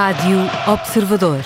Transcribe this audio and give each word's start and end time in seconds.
Rádio 0.00 0.48
Observador. 0.66 1.40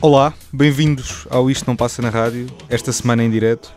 Olá, 0.00 0.32
bem-vindos 0.52 1.26
ao 1.28 1.50
Isto 1.50 1.66
Não 1.66 1.74
Passa 1.74 2.00
na 2.00 2.08
Rádio, 2.08 2.46
esta 2.68 2.92
semana 2.92 3.24
em 3.24 3.30
direto. 3.30 3.74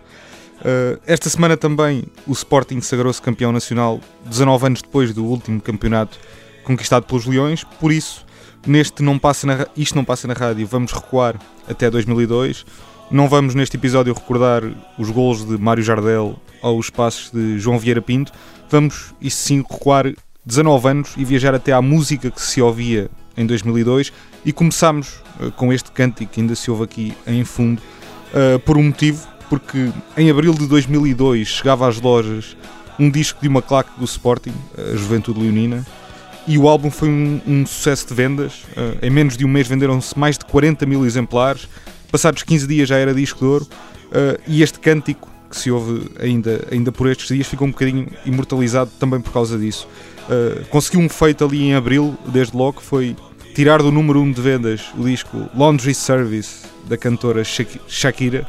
Uh, 0.59 1.01
esta 1.07 1.27
semana 1.31 1.57
também 1.57 2.03
o 2.27 2.31
Sporting 2.31 2.79
sagrou-se 2.79 3.19
campeão 3.19 3.51
nacional 3.51 3.99
19 4.25 4.67
anos 4.67 4.81
depois 4.83 5.11
do 5.15 5.25
último 5.25 5.59
campeonato 5.59 6.19
conquistado 6.63 7.07
pelos 7.07 7.25
Leões, 7.25 7.63
por 7.63 7.91
isso, 7.91 8.23
neste 8.67 9.01
não 9.01 9.17
passa 9.17 9.47
na, 9.47 9.65
Isto 9.75 9.95
Não 9.95 10.05
Passa 10.05 10.27
na 10.27 10.35
Rádio, 10.35 10.67
vamos 10.67 10.91
recuar 10.91 11.39
até 11.67 11.89
2002. 11.89 12.67
Não 13.09 13.27
vamos 13.27 13.55
neste 13.55 13.75
episódio 13.75 14.13
recordar 14.13 14.61
os 14.99 15.09
gols 15.09 15.43
de 15.43 15.57
Mário 15.57 15.83
Jardel 15.83 16.39
ou 16.61 16.77
os 16.77 16.91
passos 16.91 17.31
de 17.31 17.57
João 17.57 17.79
Vieira 17.79 18.01
Pinto, 18.01 18.31
vamos, 18.69 19.11
isso 19.19 19.37
sim, 19.37 19.65
recuar 19.67 20.05
19 20.45 20.87
anos 20.87 21.13
e 21.17 21.25
viajar 21.25 21.55
até 21.55 21.73
à 21.73 21.81
música 21.81 22.29
que 22.29 22.41
se 22.41 22.61
ouvia 22.61 23.09
em 23.41 23.45
2002 23.45 24.13
e 24.45 24.53
começámos 24.53 25.21
uh, 25.39 25.51
com 25.51 25.73
este 25.73 25.91
cântico 25.91 26.31
que 26.31 26.41
ainda 26.41 26.55
se 26.55 26.69
ouve 26.69 26.83
aqui 26.83 27.13
em 27.25 27.43
fundo 27.43 27.81
uh, 28.33 28.59
por 28.59 28.77
um 28.77 28.83
motivo, 28.83 29.27
porque 29.49 29.89
em 30.15 30.29
abril 30.29 30.53
de 30.53 30.67
2002 30.67 31.47
chegava 31.47 31.87
às 31.87 31.99
lojas 31.99 32.55
um 32.99 33.09
disco 33.09 33.41
de 33.41 33.47
uma 33.47 33.61
claque 33.61 33.91
do 33.97 34.05
Sporting, 34.05 34.53
a 34.77 34.95
Juventude 34.95 35.39
Leonina, 35.39 35.85
e 36.47 36.57
o 36.57 36.67
álbum 36.67 36.89
foi 36.89 37.09
um, 37.09 37.41
um 37.47 37.65
sucesso 37.65 38.07
de 38.07 38.13
vendas. 38.13 38.63
Uh, 38.75 38.97
em 39.01 39.09
menos 39.09 39.35
de 39.35 39.45
um 39.45 39.47
mês 39.47 39.67
venderam-se 39.67 40.17
mais 40.17 40.37
de 40.37 40.45
40 40.45 40.85
mil 40.85 41.05
exemplares, 41.05 41.67
passados 42.11 42.43
15 42.43 42.67
dias 42.67 42.89
já 42.89 42.97
era 42.97 43.13
disco 43.13 43.39
de 43.39 43.45
ouro, 43.45 43.67
e 44.45 44.61
este 44.61 44.77
cântico 44.77 45.31
que 45.51 45.57
se 45.57 45.69
ouve 45.69 46.09
ainda, 46.19 46.65
ainda 46.71 46.91
por 46.91 47.07
estes 47.07 47.27
dias 47.27 47.45
ficou 47.45 47.67
um 47.67 47.71
bocadinho 47.71 48.07
imortalizado 48.25 48.89
também 48.99 49.19
por 49.19 49.31
causa 49.31 49.57
disso. 49.57 49.87
Uh, 50.21 50.65
conseguiu 50.69 51.01
um 51.01 51.09
feito 51.09 51.43
ali 51.43 51.63
em 51.63 51.75
abril, 51.75 52.17
desde 52.25 52.55
logo, 52.55 52.79
que 52.79 52.83
foi 52.83 53.15
tirar 53.53 53.81
do 53.81 53.91
número 53.91 54.19
1 54.21 54.23
um 54.23 54.31
de 54.31 54.41
vendas 54.41 54.91
o 54.97 55.03
disco 55.03 55.49
Laundry 55.55 55.93
Service 55.93 56.65
da 56.85 56.97
cantora 56.97 57.43
Shakira, 57.43 58.45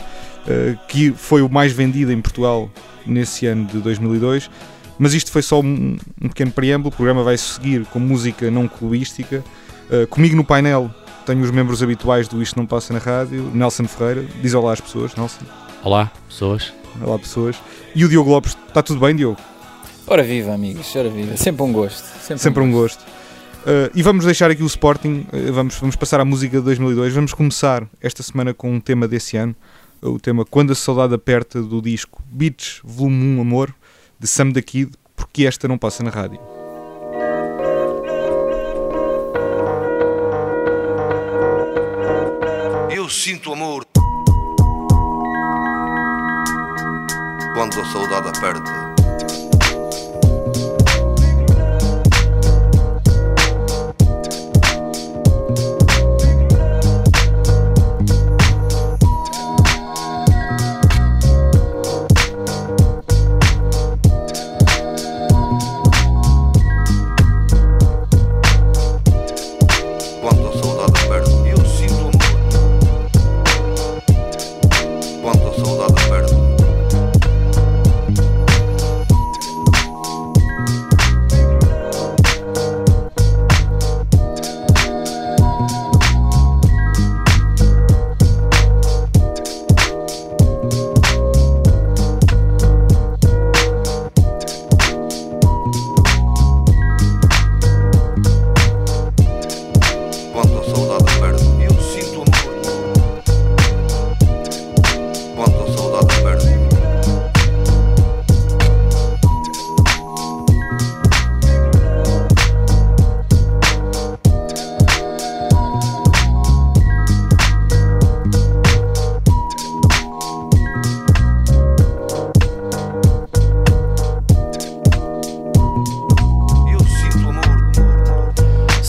uh, 0.47 0.78
que 0.89 1.12
foi 1.12 1.42
o 1.42 1.48
mais 1.48 1.72
vendido 1.72 2.12
em 2.12 2.20
Portugal 2.20 2.70
nesse 3.06 3.47
ano 3.47 3.67
de 3.67 3.78
2002. 3.78 4.50
Mas 4.98 5.14
isto 5.14 5.33
foi 5.33 5.42
só 5.42 5.61
um, 5.61 5.97
pequeno 6.20 6.53
preâmbulo. 6.53 6.92
O 6.92 6.97
programa 6.97 7.22
vai 7.22 7.36
seguir 7.36 7.84
com 7.86 7.98
música 7.98 8.50
não 8.50 8.69
clubística. 8.69 9.43
Uh, 9.91 10.06
comigo 10.06 10.37
no 10.37 10.44
painel 10.44 10.91
tenho 11.27 11.43
os 11.43 11.50
membros 11.50 11.82
habituais 11.82 12.28
do 12.28 12.43
Isto 12.43 12.56
Não 12.56 12.66
Passa 12.66 12.93
na 12.93 12.98
Rádio, 12.98 13.50
Nelson 13.54 13.87
Ferreira. 13.87 14.25
Diz 14.41 14.54
olá 14.54 14.72
às 14.72 14.81
pessoas, 14.81 15.15
Nelson. 15.15 15.44
Olá, 15.82 16.10
pessoas. 16.28 16.72
Olá, 17.00 17.19
pessoas. 17.19 17.56
E 17.94 18.04
o 18.04 18.09
Diogo 18.09 18.31
Lopes. 18.31 18.56
Está 18.69 18.82
tudo 18.82 19.00
bem, 19.00 19.15
Diogo? 19.15 19.38
Ora 20.06 20.22
viva, 20.22 20.53
amigos, 20.53 20.94
ora 20.94 21.09
viva. 21.09 21.37
Sempre 21.37 21.62
um 21.62 21.72
gosto. 21.72 22.04
Sempre, 22.21 22.43
Sempre 22.43 22.62
um 22.62 22.71
gosto. 22.71 23.00
Um 23.00 23.04
gosto. 23.04 23.12
Uh, 23.62 23.89
e 23.95 24.03
vamos 24.03 24.25
deixar 24.25 24.50
aqui 24.50 24.62
o 24.62 24.67
Sporting, 24.67 25.25
uh, 25.33 25.53
vamos, 25.53 25.77
vamos 25.77 25.95
passar 25.95 26.19
à 26.19 26.25
música 26.25 26.59
de 26.59 26.65
2002. 26.65 27.15
Vamos 27.15 27.33
começar 27.33 27.89
esta 28.00 28.21
semana 28.21 28.53
com 28.53 28.73
um 28.73 28.81
tema 28.81 29.06
desse 29.06 29.37
ano, 29.37 29.55
o 30.03 30.19
tema 30.19 30.45
Quando 30.45 30.73
a 30.73 30.75
Saudade 30.75 31.15
Aperta 31.15 31.62
do 31.62 31.81
disco 31.81 32.21
Beats 32.27 32.81
Volume 32.83 33.39
1 33.39 33.41
Amor, 33.41 33.72
de 34.19 34.27
Sam 34.27 34.51
da 34.51 34.61
Kid, 34.61 34.91
porque 35.15 35.47
esta 35.47 35.69
não 35.69 35.78
passa 35.78 36.03
na 36.03 36.11
rádio. 36.11 36.41
Eu 42.91 43.09
sinto 43.09 43.53
amor 43.53 43.87
quando 47.55 47.81
a 47.81 47.84
saudade 47.84 48.28
aperta 48.28 48.91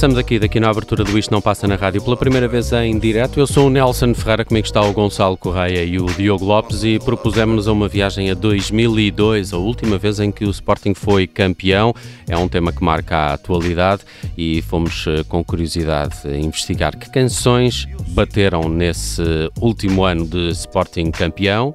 Estamos 0.03 0.17
aqui 0.17 0.37
daqui 0.37 0.59
na 0.59 0.69
abertura 0.69 1.01
do 1.01 1.17
Isto 1.17 1.31
Não 1.31 1.39
Passa 1.39 1.65
na 1.65 1.75
Rádio 1.75 2.03
pela 2.03 2.17
primeira 2.17 2.45
vez 2.45 2.73
em 2.73 2.99
direto. 2.99 3.39
Eu 3.39 3.47
sou 3.47 3.67
o 3.67 3.69
Nelson 3.69 4.13
Ferreira, 4.13 4.43
comigo 4.43 4.65
está 4.65 4.81
o 4.81 4.91
Gonçalo 4.91 5.37
Correia 5.37 5.81
e 5.81 5.97
o 5.97 6.07
Diogo 6.07 6.43
Lopes 6.43 6.83
e 6.83 6.99
propusemos-nos 6.99 7.69
a 7.69 7.71
uma 7.71 7.87
viagem 7.87 8.29
a 8.29 8.33
2002, 8.33 9.53
a 9.53 9.57
última 9.57 9.97
vez 9.97 10.19
em 10.19 10.29
que 10.29 10.43
o 10.43 10.49
Sporting 10.49 10.93
foi 10.93 11.25
campeão. 11.25 11.95
É 12.27 12.35
um 12.35 12.49
tema 12.49 12.73
que 12.73 12.83
marca 12.83 13.15
a 13.15 13.33
atualidade 13.35 14.01
e 14.37 14.61
fomos 14.63 15.05
eh, 15.07 15.23
com 15.23 15.41
curiosidade 15.41 16.17
investigar 16.37 16.97
que 16.97 17.09
canções 17.09 17.87
bateram 18.09 18.67
nesse 18.67 19.23
último 19.61 20.03
ano 20.03 20.27
de 20.27 20.49
Sporting 20.49 21.11
campeão. 21.11 21.71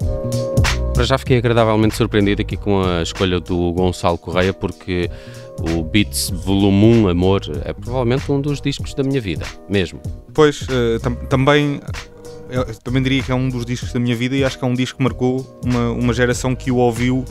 Para 0.92 1.04
já 1.04 1.16
fiquei 1.16 1.38
agradavelmente 1.38 1.96
surpreendido 1.96 2.42
aqui 2.42 2.58
com 2.58 2.82
a 2.82 3.00
escolha 3.00 3.40
do 3.40 3.72
Gonçalo 3.72 4.18
Correia 4.18 4.52
porque 4.52 5.08
o 5.60 5.82
Beats 5.82 6.30
Volume 6.30 7.02
1 7.04 7.08
Amor 7.08 7.42
é 7.64 7.72
provavelmente 7.72 8.30
um 8.30 8.40
dos 8.40 8.60
discos 8.60 8.94
da 8.94 9.02
minha 9.02 9.20
vida, 9.20 9.44
mesmo. 9.68 10.00
Pois, 10.32 10.66
tam 11.02 11.14
também, 11.14 11.80
eu 12.50 12.64
também 12.76 13.02
diria 13.02 13.22
que 13.22 13.32
é 13.32 13.34
um 13.34 13.48
dos 13.48 13.64
discos 13.64 13.92
da 13.92 14.00
minha 14.00 14.16
vida 14.16 14.36
e 14.36 14.44
acho 14.44 14.58
que 14.58 14.64
é 14.64 14.68
um 14.68 14.74
disco 14.74 14.98
que 14.98 15.02
marcou 15.02 15.58
uma, 15.64 15.90
uma 15.90 16.12
geração 16.12 16.54
que 16.54 16.70
o 16.70 16.76
ouviu, 16.76 17.24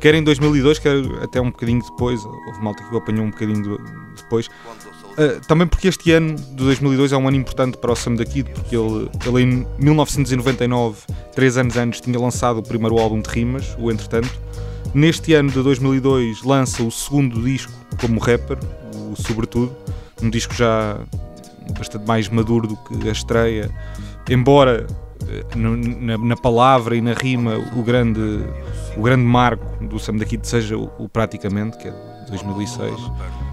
quer 0.00 0.14
em 0.14 0.22
2002, 0.22 0.78
quer 0.78 0.96
até 1.22 1.40
um 1.40 1.50
bocadinho 1.50 1.82
depois, 1.82 2.24
houve 2.24 2.60
malta 2.62 2.82
que 2.84 2.94
o 2.94 2.98
apanhou 2.98 3.26
um 3.26 3.30
bocadinho 3.30 3.78
depois. 4.16 4.48
Uh, 5.18 5.40
também 5.48 5.66
porque 5.66 5.88
este 5.88 6.12
ano 6.12 6.36
de 6.36 6.54
2002 6.54 7.10
é 7.10 7.16
um 7.16 7.26
ano 7.26 7.36
importante 7.36 7.76
para 7.76 7.90
o 7.90 7.96
Sam 7.96 8.14
da 8.14 8.24
Kid, 8.24 8.50
porque 8.50 8.76
ele, 8.76 9.10
ele 9.26 9.42
em 9.42 9.66
1999, 9.80 10.98
três 11.34 11.56
anos 11.56 11.76
antes, 11.76 12.00
tinha 12.00 12.18
lançado 12.18 12.58
o 12.58 12.62
primeiro 12.62 12.98
álbum 12.98 13.20
de 13.20 13.28
rimas, 13.28 13.76
o 13.78 13.90
Entretanto. 13.90 14.30
Neste 14.94 15.34
ano 15.34 15.50
de 15.50 15.62
2002 15.62 16.42
lança 16.42 16.82
o 16.82 16.90
segundo 16.90 17.42
disco 17.42 17.72
como 18.00 18.18
rapper, 18.18 18.58
o 19.10 19.16
Sobretudo, 19.16 19.74
um 20.22 20.30
disco 20.30 20.54
já 20.54 20.98
bastante 21.76 22.06
mais 22.06 22.28
maduro 22.28 22.68
do 22.68 22.76
que 22.76 23.08
a 23.08 23.12
estreia, 23.12 23.70
embora 24.28 24.86
na, 25.54 26.16
na, 26.16 26.36
palavra 26.36 26.96
e 26.96 27.00
na 27.00 27.12
rima 27.12 27.58
o 27.76 27.82
grande, 27.82 28.20
o 28.96 29.02
grande 29.02 29.24
marco 29.24 29.84
do 29.84 29.98
Sam 29.98 30.16
da 30.16 30.24
Kid 30.24 30.46
seja 30.46 30.76
o, 30.76 30.90
o 30.98 31.08
Praticamente, 31.08 31.76
que 31.76 31.88
é 31.88 31.90
de 32.24 32.30
2006 32.30 32.94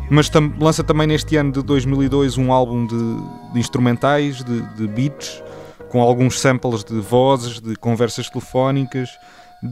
mas 0.10 0.30
tam 0.30 0.54
lança 0.60 0.84
também 0.84 1.08
neste 1.08 1.36
ano 1.36 1.52
de 1.52 1.62
2002 1.64 2.38
um 2.38 2.52
álbum 2.52 2.86
de, 2.86 3.54
de 3.54 3.60
instrumentais, 3.60 4.44
de, 4.44 4.62
de, 4.76 4.88
beats, 4.88 5.44
com 5.90 6.02
alguns 6.02 6.40
samples 6.40 6.84
de 6.84 7.00
vozes, 7.00 7.60
de 7.60 7.76
conversas 7.76 8.30
telefónicas, 8.30 9.10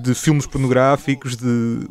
de 0.01 0.15
filmes 0.15 0.45
pornográficos, 0.45 1.35
de 1.35 1.87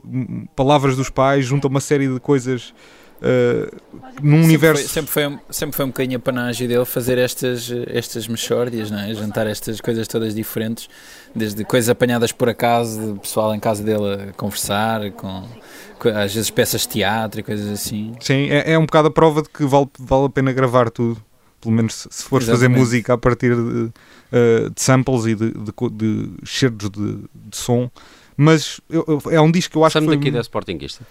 palavras 0.57 0.97
dos 0.97 1.11
pais, 1.11 1.45
junto 1.45 1.67
a 1.67 1.71
uma 1.71 1.81
série 1.81 2.09
de 2.09 2.19
coisas 2.19 2.75
uh, 3.23 3.77
num 4.21 4.39
sempre 4.39 4.45
universo. 4.45 4.83
Foi, 4.83 4.89
sempre, 4.89 5.11
foi, 5.11 5.39
sempre 5.51 5.77
foi 5.77 5.85
um 5.85 5.89
bocadinho 5.89 6.17
a 6.17 6.21
panagem 6.21 6.67
dele 6.67 6.85
fazer 6.85 7.19
estas, 7.19 7.73
estas 7.89 8.27
mexórdias, 8.27 8.91
não 8.91 8.99
é? 8.99 9.15
jantar 9.15 9.47
estas 9.47 9.81
coisas 9.81 10.09
todas 10.09 10.35
diferentes, 10.35 10.89
desde 11.35 11.65
coisas 11.65 11.89
apanhadas 11.89 12.33
por 12.33 12.49
acaso, 12.49 13.15
de 13.15 13.21
pessoal 13.21 13.55
em 13.55 13.61
casa 13.61 13.83
dele 13.83 14.31
a 14.31 14.33
conversar, 14.33 15.11
com 15.13 15.45
às 16.09 16.35
vezes 16.35 16.51
peças 16.51 16.83
de 16.83 16.89
teatro 16.89 17.41
e 17.41 17.43
coisas 17.43 17.71
assim. 17.71 18.15
Sim, 18.21 18.49
é, 18.51 18.73
é 18.73 18.79
um 18.79 18.87
bocado 18.87 19.09
a 19.09 19.11
prova 19.11 19.43
de 19.43 19.49
que 19.49 19.65
vale, 19.65 19.89
vale 19.99 20.27
a 20.27 20.29
pena 20.29 20.53
gravar 20.53 20.91
tudo. 20.91 21.23
Pelo 21.63 21.75
menos 21.75 22.09
se 22.11 22.25
fores 22.25 22.47
fazer 22.47 22.69
música 22.69 23.15
a 23.15 23.19
partir 23.19 23.55
de, 23.55 23.61
uh, 23.63 24.71
de 24.75 24.83
samples 24.83 25.27
e 25.27 25.35
de, 25.37 25.53
de, 25.53 25.73
de 25.93 26.71
de, 26.71 26.91
de, 26.91 27.57
som. 27.57 27.89
Mas 28.37 28.81
eu, 28.91 29.23
é 29.31 29.41
um 29.41 29.51
disco 29.51 29.73
que 29.73 29.79
eu 29.79 29.85
acho 29.85 29.93
Sam 29.93 30.01
que. 30.01 30.07
Sam 30.07 30.17
daqui 30.17 30.31
da 30.33 30.41
Sportingista. 30.41 31.07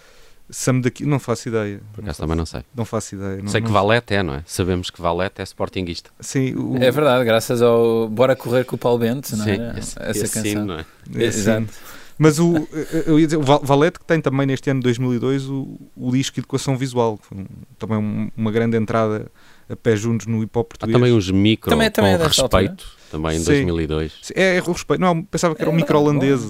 Sam 0.49 0.81
daqui, 0.81 1.05
não 1.05 1.19
faço 1.19 1.47
ideia. 1.47 1.79
Por 1.93 2.03
acaso 2.03 2.19
também 2.19 2.35
não 2.35 2.45
sei. 2.45 2.63
Não 2.75 2.83
faço 2.83 3.15
ideia. 3.15 3.41
Não, 3.41 3.47
sei 3.47 3.61
não... 3.61 3.67
que 3.67 3.73
Valete 3.73 4.13
é, 4.13 4.21
não 4.21 4.33
é? 4.35 4.43
Sabemos 4.45 4.89
que 4.89 5.01
Valete 5.01 5.41
é 5.41 5.43
Sportingista. 5.43 6.09
Sim. 6.19 6.53
O... 6.55 6.75
É 6.75 6.91
verdade, 6.91 7.23
graças 7.23 7.61
ao 7.61 8.09
Bora 8.09 8.35
Correr 8.35 8.65
com 8.65 8.75
o 8.75 8.77
Paulo 8.77 8.99
Bento, 8.99 9.35
não 9.37 9.45
Sim, 9.45 9.51
é? 9.51 9.79
Esse, 9.79 9.97
Essa 9.97 10.09
esse 10.09 10.33
canção. 10.33 10.43
Sim, 10.43 10.55
não 10.65 10.79
é? 10.79 10.85
Exato. 11.23 11.73
Mas 12.17 12.37
o, 12.37 12.67
eu 13.07 13.19
ia 13.19 13.25
dizer, 13.25 13.37
o 13.37 13.41
Valete 13.41 13.97
que 13.97 14.05
tem 14.05 14.21
também 14.21 14.45
neste 14.45 14.69
ano 14.69 14.79
de 14.79 14.83
2002 14.83 15.49
o, 15.49 15.79
o 15.95 16.11
disco 16.11 16.39
Educação 16.39 16.77
Visual, 16.77 17.17
que 17.17 17.25
foi 17.25 17.37
um, 17.39 17.45
também 17.79 17.97
um, 17.97 18.29
uma 18.37 18.51
grande 18.51 18.77
entrada 18.77 19.25
a 19.71 19.75
pé 19.75 19.95
juntos 19.95 20.27
no 20.27 20.43
hip 20.43 20.57
hop 20.57 20.69
português. 20.69 20.95
Há 20.95 20.99
também 20.99 21.13
uns 21.13 21.31
micro 21.31 21.69
também, 21.69 21.89
também 21.89 22.17
com 22.17 22.23
é 22.23 22.27
respeito, 22.27 22.55
altura. 22.55 22.77
também 23.09 23.35
em 23.37 23.39
Sim. 23.39 23.45
2002. 23.45 24.31
É, 24.35 24.57
é 24.57 24.61
o 24.61 24.71
respeito. 24.71 24.99
Não, 24.99 25.23
pensava 25.23 25.55
que 25.55 25.61
era 25.61 25.71
o 25.71 25.73
micro 25.73 25.97
holandês. 25.97 26.41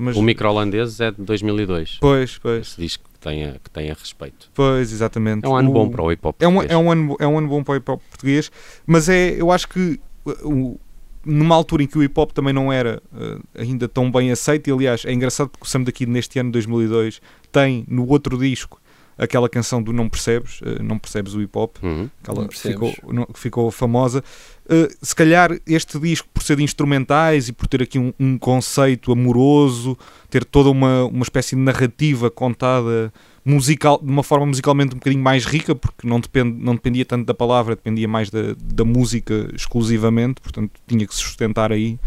Mas... 0.00 0.16
O 0.16 0.22
micro 0.22 0.48
holandês 0.48 1.00
é 1.00 1.10
de 1.10 1.22
2002. 1.22 1.98
Pois, 2.00 2.38
pois. 2.38 2.68
Esse 2.68 2.80
disco 2.80 3.04
que 3.12 3.18
tenha, 3.18 3.60
que 3.62 3.70
tenha 3.70 3.94
respeito. 3.94 4.50
Pois, 4.54 4.92
exatamente. 4.92 5.44
É 5.44 5.48
um 5.48 5.56
ano 5.56 5.70
o... 5.70 5.72
bom 5.72 5.90
para 5.90 6.02
o 6.02 6.12
hip 6.12 6.26
hop 6.26 6.36
é 6.40 6.46
um, 6.46 6.54
português. 6.54 6.72
é, 6.72 6.82
um 6.82 6.90
ano, 6.90 7.16
é 7.18 7.26
um 7.26 7.38
ano 7.38 7.48
bom 7.48 7.64
para 7.64 7.72
o 7.72 7.76
hip 7.76 7.90
hop 7.90 8.00
português, 8.10 8.50
mas 8.86 9.08
é, 9.08 9.30
eu 9.40 9.50
acho 9.50 9.68
que 9.68 10.00
o, 10.44 10.78
numa 11.24 11.54
altura 11.54 11.82
em 11.82 11.86
que 11.86 11.98
o 11.98 12.02
hip 12.02 12.18
hop 12.18 12.32
também 12.32 12.52
não 12.52 12.72
era 12.72 13.02
uh, 13.12 13.42
ainda 13.58 13.88
tão 13.88 14.10
bem 14.10 14.30
aceito, 14.30 14.68
e 14.68 14.72
aliás 14.72 15.04
é 15.04 15.12
engraçado 15.12 15.48
porque 15.48 15.64
o 15.64 15.68
Sam 15.68 15.82
daqui 15.82 16.06
neste 16.06 16.38
ano 16.38 16.50
de 16.50 16.52
2002 16.54 17.20
tem 17.50 17.84
no 17.88 18.06
outro 18.08 18.38
disco 18.38 18.80
aquela 19.18 19.48
canção 19.48 19.82
do 19.82 19.92
Não 19.92 20.08
Percebes, 20.08 20.60
uh, 20.60 20.82
Não 20.82 20.98
Percebes 20.98 21.34
o 21.34 21.42
Hip 21.42 21.58
Hop, 21.58 21.76
uhum. 21.82 22.08
aquela 22.22 22.46
que 22.46 22.58
ficou, 22.58 22.94
não, 23.12 23.26
ficou 23.34 23.70
famosa. 23.70 24.22
Uh, 24.64 24.88
se 25.02 25.14
calhar 25.14 25.58
este 25.66 25.98
disco, 25.98 26.28
por 26.32 26.42
ser 26.42 26.56
de 26.56 26.62
instrumentais 26.62 27.48
e 27.48 27.52
por 27.52 27.66
ter 27.66 27.82
aqui 27.82 27.98
um, 27.98 28.12
um 28.18 28.38
conceito 28.38 29.10
amoroso, 29.10 29.98
ter 30.30 30.44
toda 30.44 30.70
uma, 30.70 31.04
uma 31.04 31.22
espécie 31.22 31.56
de 31.56 31.62
narrativa 31.62 32.30
contada 32.30 33.12
musical, 33.44 33.98
de 34.02 34.10
uma 34.10 34.22
forma 34.22 34.44
musicalmente 34.44 34.94
um 34.94 34.98
bocadinho 34.98 35.22
mais 35.22 35.46
rica, 35.46 35.74
porque 35.74 36.06
não, 36.06 36.20
depende, 36.20 36.62
não 36.62 36.74
dependia 36.74 37.04
tanto 37.04 37.24
da 37.24 37.32
palavra, 37.32 37.74
dependia 37.74 38.06
mais 38.06 38.28
da, 38.28 38.54
da 38.62 38.84
música 38.84 39.48
exclusivamente, 39.54 40.40
portanto 40.40 40.70
tinha 40.86 41.06
que 41.06 41.14
se 41.14 41.22
sustentar 41.22 41.72
aí. 41.72 41.98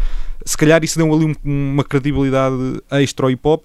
Se 0.44 0.56
calhar 0.56 0.82
isso 0.84 0.96
deu 0.96 1.12
ali 1.12 1.24
um, 1.24 1.34
uma 1.72 1.84
credibilidade 1.84 2.80
extra 2.92 3.26
ao 3.26 3.30
hip 3.30 3.42
hop, 3.44 3.64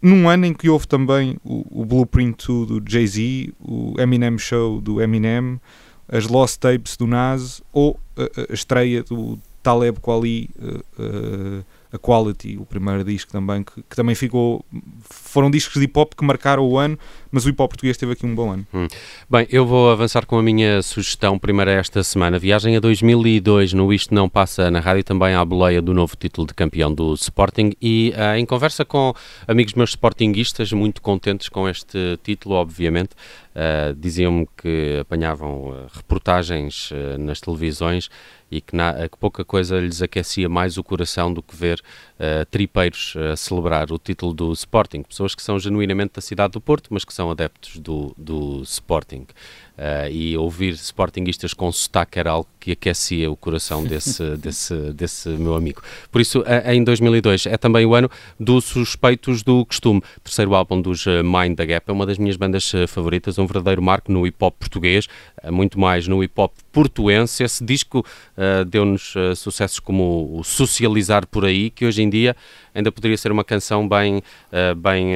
num 0.00 0.28
ano 0.28 0.46
em 0.46 0.54
que 0.54 0.68
houve 0.68 0.86
também 0.86 1.36
o, 1.44 1.82
o 1.82 1.84
Blueprint 1.84 2.46
2 2.46 2.66
do 2.66 2.82
Jay-Z, 2.86 3.52
o 3.60 3.94
Eminem 3.98 4.38
Show 4.38 4.80
do 4.80 5.00
Eminem, 5.00 5.60
as 6.08 6.26
Lost 6.26 6.58
Tapes 6.58 6.96
do 6.96 7.06
Nas 7.06 7.62
ou 7.72 7.98
a, 8.16 8.50
a 8.50 8.54
estreia 8.54 9.02
do 9.02 9.38
Taleb 9.62 10.00
Kweli. 10.00 10.50
Uh, 10.58 11.02
uh, 11.02 11.64
a 11.92 11.98
Quality, 11.98 12.58
o 12.58 12.66
primeiro 12.66 13.02
disco 13.02 13.32
também, 13.32 13.62
que, 13.62 13.82
que, 13.82 13.96
também 13.96 14.14
ficou. 14.14 14.64
Foram 15.08 15.50
discos 15.50 15.74
de 15.74 15.84
hip 15.84 15.98
hop 15.98 16.12
que 16.14 16.24
marcaram 16.24 16.62
o 16.62 16.78
ano, 16.78 16.98
mas 17.30 17.44
o 17.44 17.48
hip 17.48 17.60
hop 17.62 17.70
português 17.70 17.96
teve 17.96 18.12
aqui 18.12 18.26
um 18.26 18.34
bom 18.34 18.52
ano. 18.52 18.66
Hum. 18.72 18.86
Bem, 19.28 19.46
eu 19.50 19.66
vou 19.66 19.90
avançar 19.90 20.26
com 20.26 20.38
a 20.38 20.42
minha 20.42 20.82
sugestão 20.82 21.38
primeiro 21.38 21.70
esta 21.70 22.02
semana. 22.02 22.38
Viagem 22.38 22.76
a 22.76 22.80
2002 22.80 23.72
no 23.72 23.92
Isto 23.92 24.14
Não 24.14 24.28
Passa 24.28 24.70
na 24.70 24.80
Rádio, 24.80 25.04
também 25.04 25.34
à 25.34 25.44
boleia 25.44 25.82
do 25.82 25.92
novo 25.94 26.16
título 26.16 26.46
de 26.46 26.54
campeão 26.54 26.92
do 26.92 27.14
Sporting. 27.14 27.72
E 27.80 28.12
uh, 28.16 28.36
em 28.36 28.46
conversa 28.46 28.84
com 28.84 29.14
amigos 29.46 29.74
meus 29.74 29.90
sportinguistas, 29.90 30.72
muito 30.72 31.02
contentes 31.02 31.48
com 31.48 31.68
este 31.68 32.18
título, 32.22 32.54
obviamente, 32.54 33.10
uh, 33.54 33.94
diziam-me 33.94 34.48
que 34.56 34.98
apanhavam 35.00 35.70
uh, 35.70 35.86
reportagens 35.94 36.90
nas 37.18 37.40
televisões 37.40 38.08
e 38.50 38.60
que, 38.60 38.74
na, 38.74 39.08
que, 39.08 39.16
pouca 39.18 39.44
coisa 39.44 39.78
lhes 39.78 40.00
aquecia 40.00 40.48
mais 40.48 40.78
o 40.78 40.84
coração 40.84 41.32
do 41.32 41.42
que 41.42 41.54
ver 41.54 41.80
uh, 42.18 42.44
tripeiros 42.46 43.14
uh, 43.14 43.36
celebrar 43.36 43.92
o 43.92 43.98
título 43.98 44.32
do 44.32 44.52
Sporting. 44.52 45.02
Pessoas 45.02 45.34
que 45.34 45.42
são 45.42 45.58
genuinamente 45.58 46.14
da 46.14 46.20
cidade 46.20 46.52
do 46.52 46.60
Porto, 46.60 46.88
mas 46.90 47.04
que 47.04 47.12
são 47.18 47.32
adeptos 47.32 47.78
do, 47.80 48.14
do 48.16 48.62
Sporting. 48.62 49.26
Uh, 49.78 50.10
e 50.10 50.36
ouvir 50.36 50.72
Sportingistas 50.72 51.54
com 51.54 51.70
sotaque 51.70 52.18
era 52.18 52.32
algo 52.32 52.48
que 52.58 52.72
aquecia 52.72 53.30
o 53.30 53.36
coração 53.36 53.84
desse, 53.84 54.24
desse, 54.36 54.74
desse 54.92 55.28
meu 55.28 55.54
amigo. 55.54 55.80
Por 56.10 56.20
isso, 56.20 56.42
em 56.64 56.82
2002 56.82 57.46
é 57.46 57.56
também 57.56 57.86
o 57.86 57.94
ano 57.94 58.10
dos 58.40 58.64
Suspeitos 58.64 59.44
do 59.44 59.64
Costume, 59.64 60.02
terceiro 60.24 60.52
álbum 60.56 60.82
dos 60.82 61.04
Mind 61.06 61.56
the 61.56 61.64
Gap, 61.64 61.88
é 61.88 61.92
uma 61.92 62.04
das 62.04 62.18
minhas 62.18 62.36
bandas 62.36 62.72
favoritas, 62.88 63.38
um 63.38 63.46
verdadeiro 63.46 63.80
marco 63.80 64.10
no 64.10 64.26
hip 64.26 64.36
hop 64.40 64.56
português, 64.58 65.06
muito 65.48 65.78
mais 65.78 66.08
no 66.08 66.24
hip 66.24 66.34
hop 66.36 66.52
portuense. 66.72 67.44
Esse 67.44 67.64
disco 67.64 68.04
uh, 68.36 68.64
deu-nos 68.64 69.14
uh, 69.14 69.36
sucessos 69.36 69.78
como 69.78 70.38
o 70.38 70.42
Socializar 70.42 71.24
por 71.26 71.44
aí, 71.44 71.70
que 71.70 71.86
hoje 71.86 72.02
em 72.02 72.10
dia 72.10 72.34
ainda 72.74 72.90
poderia 72.90 73.16
ser 73.16 73.32
uma 73.32 73.42
canção 73.42 73.88
bem, 73.88 74.22
bem 74.76 75.14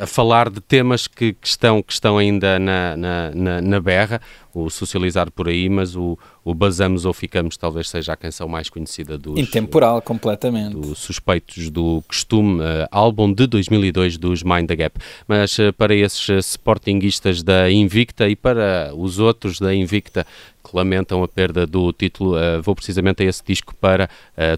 a 0.00 0.06
falar 0.06 0.50
de 0.50 0.60
temas 0.60 1.06
que, 1.06 1.32
que, 1.34 1.46
estão, 1.46 1.80
que 1.80 1.92
estão 1.92 2.18
ainda 2.18 2.58
na, 2.58 2.96
na, 2.96 3.23
na, 3.34 3.60
na 3.60 3.80
berra, 3.80 4.20
o 4.54 4.70
Socializar 4.70 5.30
por 5.30 5.48
aí, 5.48 5.68
mas 5.68 5.96
o, 5.96 6.18
o 6.44 6.54
Basamos 6.54 7.04
ou 7.04 7.12
Ficamos 7.12 7.56
talvez 7.56 7.88
seja 7.88 8.12
a 8.12 8.16
canção 8.16 8.46
mais 8.46 8.70
conhecida 8.70 9.18
dos... 9.18 9.38
Intemporal, 9.38 10.00
completamente. 10.00 10.74
Dos 10.74 10.98
Suspeitos 10.98 11.70
do 11.70 12.02
Costume, 12.06 12.60
álbum 12.90 13.32
de 13.32 13.46
2002 13.46 14.16
dos 14.16 14.42
Mind 14.42 14.68
the 14.68 14.76
Gap. 14.76 14.98
Mas 15.26 15.56
para 15.76 15.94
esses 15.94 16.28
sportinguistas 16.46 17.42
da 17.42 17.70
Invicta 17.70 18.28
e 18.28 18.36
para 18.36 18.92
os 18.94 19.18
outros 19.18 19.58
da 19.58 19.74
Invicta 19.74 20.26
que 20.62 20.74
lamentam 20.74 21.22
a 21.22 21.28
perda 21.28 21.66
do 21.66 21.92
título, 21.92 22.36
vou 22.62 22.74
precisamente 22.74 23.22
a 23.22 23.26
esse 23.26 23.42
disco 23.44 23.74
para 23.74 24.08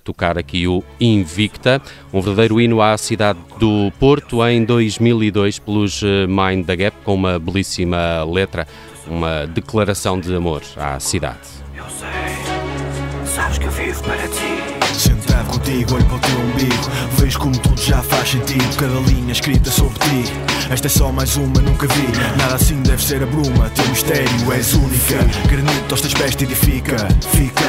tocar 0.04 0.38
aqui 0.38 0.68
o 0.68 0.84
Invicta, 1.00 1.82
um 2.12 2.20
verdadeiro 2.20 2.60
hino 2.60 2.80
à 2.80 2.96
cidade 2.96 3.40
do 3.58 3.90
Porto 3.98 4.46
em 4.46 4.64
2002 4.64 5.58
pelos 5.58 6.02
Mind 6.28 6.64
the 6.64 6.76
Gap, 6.76 6.96
com 7.02 7.14
uma 7.14 7.40
belíssima 7.40 8.22
letra, 8.24 8.68
uma 9.06 9.46
declaração 9.46 10.18
de 10.18 10.34
amor 10.34 10.62
à 10.76 10.98
cidade. 11.00 11.48
Eu 11.74 11.84
sei, 11.88 13.26
sabes 13.26 13.58
que 13.58 13.64
eu 13.66 13.70
vivo 13.70 14.02
para 14.02 14.28
ti. 14.28 14.75
Contigo, 15.44 15.94
olho 15.94 16.04
para 16.04 16.16
o 16.16 16.18
teu 16.20 16.38
umbigo. 16.40 16.90
Vejo 17.18 17.38
como 17.38 17.58
tudo 17.58 17.80
já 17.80 18.02
faz 18.02 18.30
sentido 18.30 18.76
Cada 18.76 18.98
linha 19.10 19.32
escrita 19.32 19.70
sobre 19.70 19.98
ti. 19.98 20.32
Esta 20.70 20.86
é 20.86 20.90
só 20.90 21.12
mais 21.12 21.36
uma, 21.36 21.60
nunca 21.60 21.86
vi. 21.86 22.08
Nada 22.36 22.54
assim 22.56 22.80
deve 22.82 23.02
ser 23.02 23.22
a 23.22 23.26
bruma 23.26 23.70
Teu 23.70 23.86
mistério 23.88 24.52
és 24.52 24.74
única. 24.74 25.18
Granito 25.48 25.92
aos 25.92 26.00
teus 26.00 26.14
pés 26.14 26.34
te 26.34 26.44
edifica 26.44 26.96
Fica. 27.32 27.62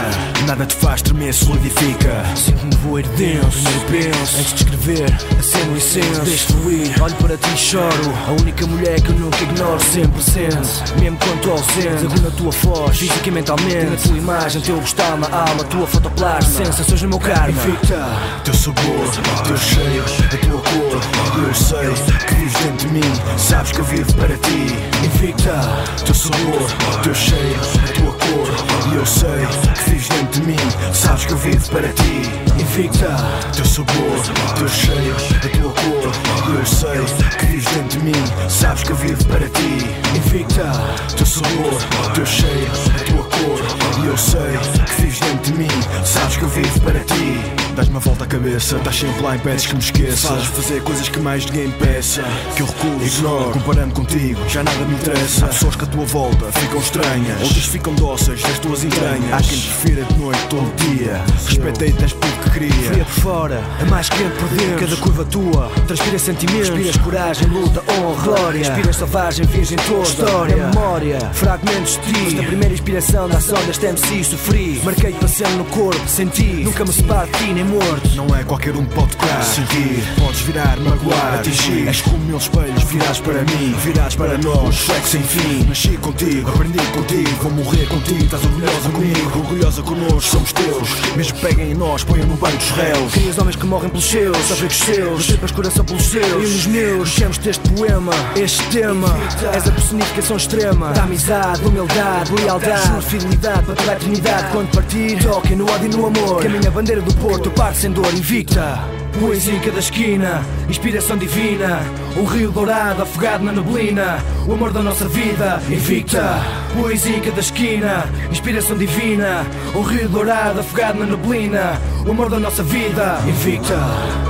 Nada 0.46 0.66
te 0.66 0.76
faz 0.76 1.02
tremer, 1.02 1.34
solidifica. 1.34 2.24
Sinto-me 2.36 2.76
voar 2.78 3.04
dentro 3.18 3.50
Primeiro 3.50 4.12
penso. 4.12 4.38
Antes 4.38 4.54
de 4.54 4.64
escrever 4.64 5.18
Acendo 5.40 5.74
o 5.74 5.78
incenso 5.78 6.22
Deixo 6.22 6.54
fluir. 6.54 7.02
Olho 7.02 7.16
para 7.16 7.38
ti 7.38 7.50
e 7.54 7.58
choro 7.58 8.14
A 8.28 8.32
única 8.32 8.66
mulher 8.66 9.02
que 9.02 9.10
eu 9.10 9.16
nunca 9.16 9.44
ignoro 9.44 9.80
Sempre 9.80 10.12
presente 10.22 10.94
Mesmo 11.00 11.18
quando 11.18 11.52
ausente 11.52 12.02
Zago 12.02 12.22
na 12.22 12.32
tua 12.32 12.52
voz 12.52 12.98
Física 12.98 13.28
e 13.28 13.32
mentalmente 13.32 13.78
Tenho 13.78 13.94
a 13.94 13.98
tua 13.98 14.18
imagem 14.18 14.62
Teu 14.62 14.76
gostar 14.78 15.18
na 15.18 15.28
alma 15.28 15.64
Tua 15.66 15.86
fotoplasma 15.88 16.66
Sensações 16.66 17.02
no 17.02 17.10
meu 17.10 17.20
karma 17.20 17.57
Invicta 17.58 18.06
Teu 18.44 18.54
sabor 18.54 19.10
Teu 19.46 19.58
cheiro 19.58 20.06
A 20.32 20.38
tua 20.38 20.62
cor 20.62 21.48
Eu 21.48 21.54
sei 21.54 21.94
Que 22.28 22.36
vives 22.36 22.54
dentro 22.64 22.88
de 22.88 22.94
mim 22.94 23.38
Sabes 23.38 23.72
que 23.72 23.80
eu 23.80 23.86
vivo 23.86 24.14
para 24.14 24.38
ti 24.38 24.88
Invicta 25.04 25.88
teu 26.06 26.14
sabor, 26.14 26.72
teu 27.04 27.14
cheiro, 27.14 27.60
a 27.84 27.94
tua 27.94 28.14
cor. 28.14 28.96
Eu 28.96 29.06
sei 29.06 29.30
que 29.74 29.90
vives 29.90 30.08
dentro 30.08 30.42
de 30.42 30.48
mim, 30.48 30.94
sabes 30.94 31.26
que 31.26 31.34
eu 31.34 31.38
vivo 31.38 31.70
para 31.70 31.90
ti. 31.90 32.22
Invicta, 32.60 33.16
teu 33.54 33.66
sabor, 33.66 34.20
teu 34.56 34.68
cheiro, 34.70 35.16
a 35.16 35.58
tua 35.58 35.74
cor. 35.74 36.58
Eu 36.58 36.66
sei 36.66 37.38
que 37.38 37.46
vives 37.46 37.66
dentro 37.74 38.00
de 38.00 38.06
mim, 38.06 38.50
sabes 38.50 38.84
que 38.84 38.92
eu 38.92 38.96
vivo 38.96 39.26
para 39.26 39.50
ti. 39.50 39.96
Invicta, 40.16 40.72
teu 41.16 41.26
sabor, 41.26 42.14
teu 42.14 42.26
cheiro, 42.26 42.72
a 42.96 43.04
tua 43.12 43.17
cor. 43.40 44.04
E 44.04 44.08
eu 44.08 44.18
sei 44.18 44.58
que 44.86 45.02
vives 45.02 45.20
dentro 45.20 45.52
de 45.52 45.58
mim, 45.60 45.68
sabes 46.04 46.38
que 46.38 46.44
eu 46.44 46.50
vivo 46.50 46.82
para 46.82 47.00
ti. 47.00 47.68
Dás-me 47.76 47.98
a 47.98 48.00
volta 48.00 48.24
à 48.24 48.28
cabeça, 48.28 48.78
estás 48.78 48.96
sempre 48.96 49.22
lá 49.22 49.36
e 49.36 49.40
pedes 49.40 49.68
que 49.68 49.76
me 49.76 49.80
esqueça. 49.80 50.30
Fazes 50.30 50.48
fazer 50.48 50.82
coisas 50.82 51.10
que 51.10 51.20
mais 51.20 51.46
ninguém 51.46 51.70
peça. 51.72 52.24
Que 52.56 52.64
eu 52.64 52.66
recuso, 52.66 53.06
ignoro, 53.06 53.52
comparando 53.52 53.94
contigo, 53.94 54.42
já 54.50 54.64
nada 54.64 54.84
me 54.86 54.96
interessa. 54.96 55.46
Há 55.46 55.50
pessoas 55.50 55.76
que 55.76 55.84
à 55.84 55.88
tua 55.88 56.06
volta 56.06 56.52
ficam 56.54 56.80
estranhas, 56.80 57.42
outras 57.42 57.66
ficam 57.66 57.94
dóceis 57.94 58.42
das 58.42 58.58
tuas 58.58 58.84
entranhas. 58.84 59.32
Há 59.32 59.38
quem 59.38 59.60
prefira 59.60 60.04
de 60.06 60.18
noite 60.18 60.40
todo 60.50 60.76
dia. 60.76 61.22
Respeitei 61.46 61.92
tens 61.92 62.14
pouco 62.14 62.38
que 62.44 62.50
queria. 62.50 62.90
Fria 62.90 63.06
por 63.06 63.22
fora, 63.22 63.64
é 63.80 63.86
mais 63.86 64.10
quente 64.10 64.36
por 64.40 64.50
dentro. 64.50 64.80
Cada 64.80 64.96
curva 64.98 65.26
tua 65.26 65.72
transpira 65.86 66.18
sentimentos. 66.18 66.70
Respiras 66.70 66.98
coragem, 66.98 67.48
luta, 67.48 67.84
honra, 67.94 68.24
glória. 68.24 68.60
Respiras 68.60 68.96
selvagem, 68.96 69.46
virgem 69.46 69.78
toda. 69.88 70.02
História, 70.02 70.56
memória, 70.56 71.20
fragmentos 71.32 72.00
de 72.00 72.12
ti. 72.12 72.24
Foste 72.24 72.40
a 72.40 72.44
primeira 72.44 72.74
inspiração 72.74 73.27
da 73.28 73.38
ação 73.38 73.58
deste 73.66 73.86
MC. 73.86 74.24
Sofri, 74.24 74.82
marquei 74.84 75.14
passeando 75.14 75.58
no 75.58 75.66
corpo, 75.66 76.08
senti. 76.08 76.64
Nunca 76.64 76.86
me 76.86 76.94
separo 76.94 77.30
de 77.32 77.38
ti, 77.38 77.54
nem 77.54 77.64
morto. 77.64 78.10
Não 78.16 78.36
é 78.36 78.44
qualquer 78.44 78.76
um 78.76 78.86
que 78.86 78.94
pode 78.94 79.10
tocar, 79.18 79.44
sentir. 79.44 80.04
Podes 80.20 80.42
virar, 80.42 80.78
magoar, 80.80 81.36
atingir. 81.36 81.88
És 81.88 82.02
como 82.02 82.18
mil 82.20 82.38
espelhos 82.38 82.84
virados 82.84 83.20
para 83.20 83.42
mim, 83.44 83.76
virados 83.84 84.16
para 84.16 84.38
nós. 84.38 84.76
Cheque 84.76 85.10
sem 85.10 85.24
fim. 85.24 85.66
Nasci 85.68 85.98
contigo, 85.98 86.50
aprendi 86.50 86.80
contigo, 86.92 87.30
vou 87.42 87.52
morrer 87.52 87.86
contigo. 87.88 88.24
Estás 88.24 88.44
orgulhosa 88.44 88.90
comigo, 88.90 89.40
orgulhosa 89.40 89.82
connosco, 89.82 90.22
somos 90.22 90.54
teus. 90.54 90.90
Mesmo 91.16 91.40
peguem 91.40 91.72
em 91.72 91.76
nós, 91.76 92.04
ponham 92.04 92.28
no 92.28 92.36
banco 92.36 92.58
dos 92.58 92.72
réus. 92.72 93.14
Crias 93.14 93.38
homens 93.38 93.56
que 93.56 93.66
morrem 93.66 93.90
pelos 93.90 94.06
seus, 94.06 94.38
sofrem 94.38 94.70
com 94.70 94.74
os 94.74 94.80
seus. 94.80 95.26
Tripas 95.28 95.52
coração 95.52 95.86
pelos 95.86 96.04
seus. 96.04 96.28
Eu 96.28 96.42
e 96.42 96.46
os 96.46 96.66
meus, 96.68 97.10
mexemos 97.10 97.40
este 97.46 97.70
poema, 97.70 98.14
este 98.36 98.64
tema. 98.70 99.08
És 99.54 99.68
a 99.68 99.72
personificação 99.72 100.38
extrema 100.38 100.92
da 100.92 101.04
amizade, 101.04 101.66
humildade, 101.66 102.32
lealdade. 102.34 103.17
Juro 103.18 103.32
fidelidade 103.32 103.66
para 103.66 103.94
eternidade. 103.94 104.52
Quando 104.52 104.72
partir, 104.72 105.24
toquem 105.24 105.56
no 105.56 105.70
ódio 105.70 105.86
e 105.86 105.90
no 105.90 106.06
amor. 106.06 106.42
Caminha 106.42 106.68
a 106.68 106.72
bandeira 106.72 107.02
do 107.02 107.14
Porto, 107.16 107.48
eu 107.48 107.52
parto 107.52 107.78
sem 107.78 107.92
dor, 107.92 108.14
invicta. 108.14 108.80
Poesia 109.20 109.56
em 109.56 109.60
cada 109.60 109.80
esquina, 109.80 110.42
inspiração 110.70 111.18
divina. 111.18 111.80
Um 112.16 112.26
rio 112.26 112.52
dourado 112.52 113.02
afogado 113.02 113.44
na 113.44 113.52
neblina. 113.52 114.24
O 114.48 114.54
amor 114.54 114.72
da 114.72 114.82
nossa 114.82 115.08
vida, 115.08 115.62
invicta. 115.70 116.40
Poesia 116.80 117.18
em 117.18 117.22
cada 117.22 117.40
esquina, 117.40 118.06
inspiração 118.32 118.78
divina. 118.78 119.46
Um 119.76 119.82
rio 119.82 120.08
dourado 120.08 120.60
afogado 120.60 121.00
na 121.00 121.06
neblina. 121.06 121.82
O 122.06 122.12
amor 122.12 122.30
da 122.30 122.40
nossa 122.40 122.62
vida, 122.62 123.20
invicta. 123.28 124.27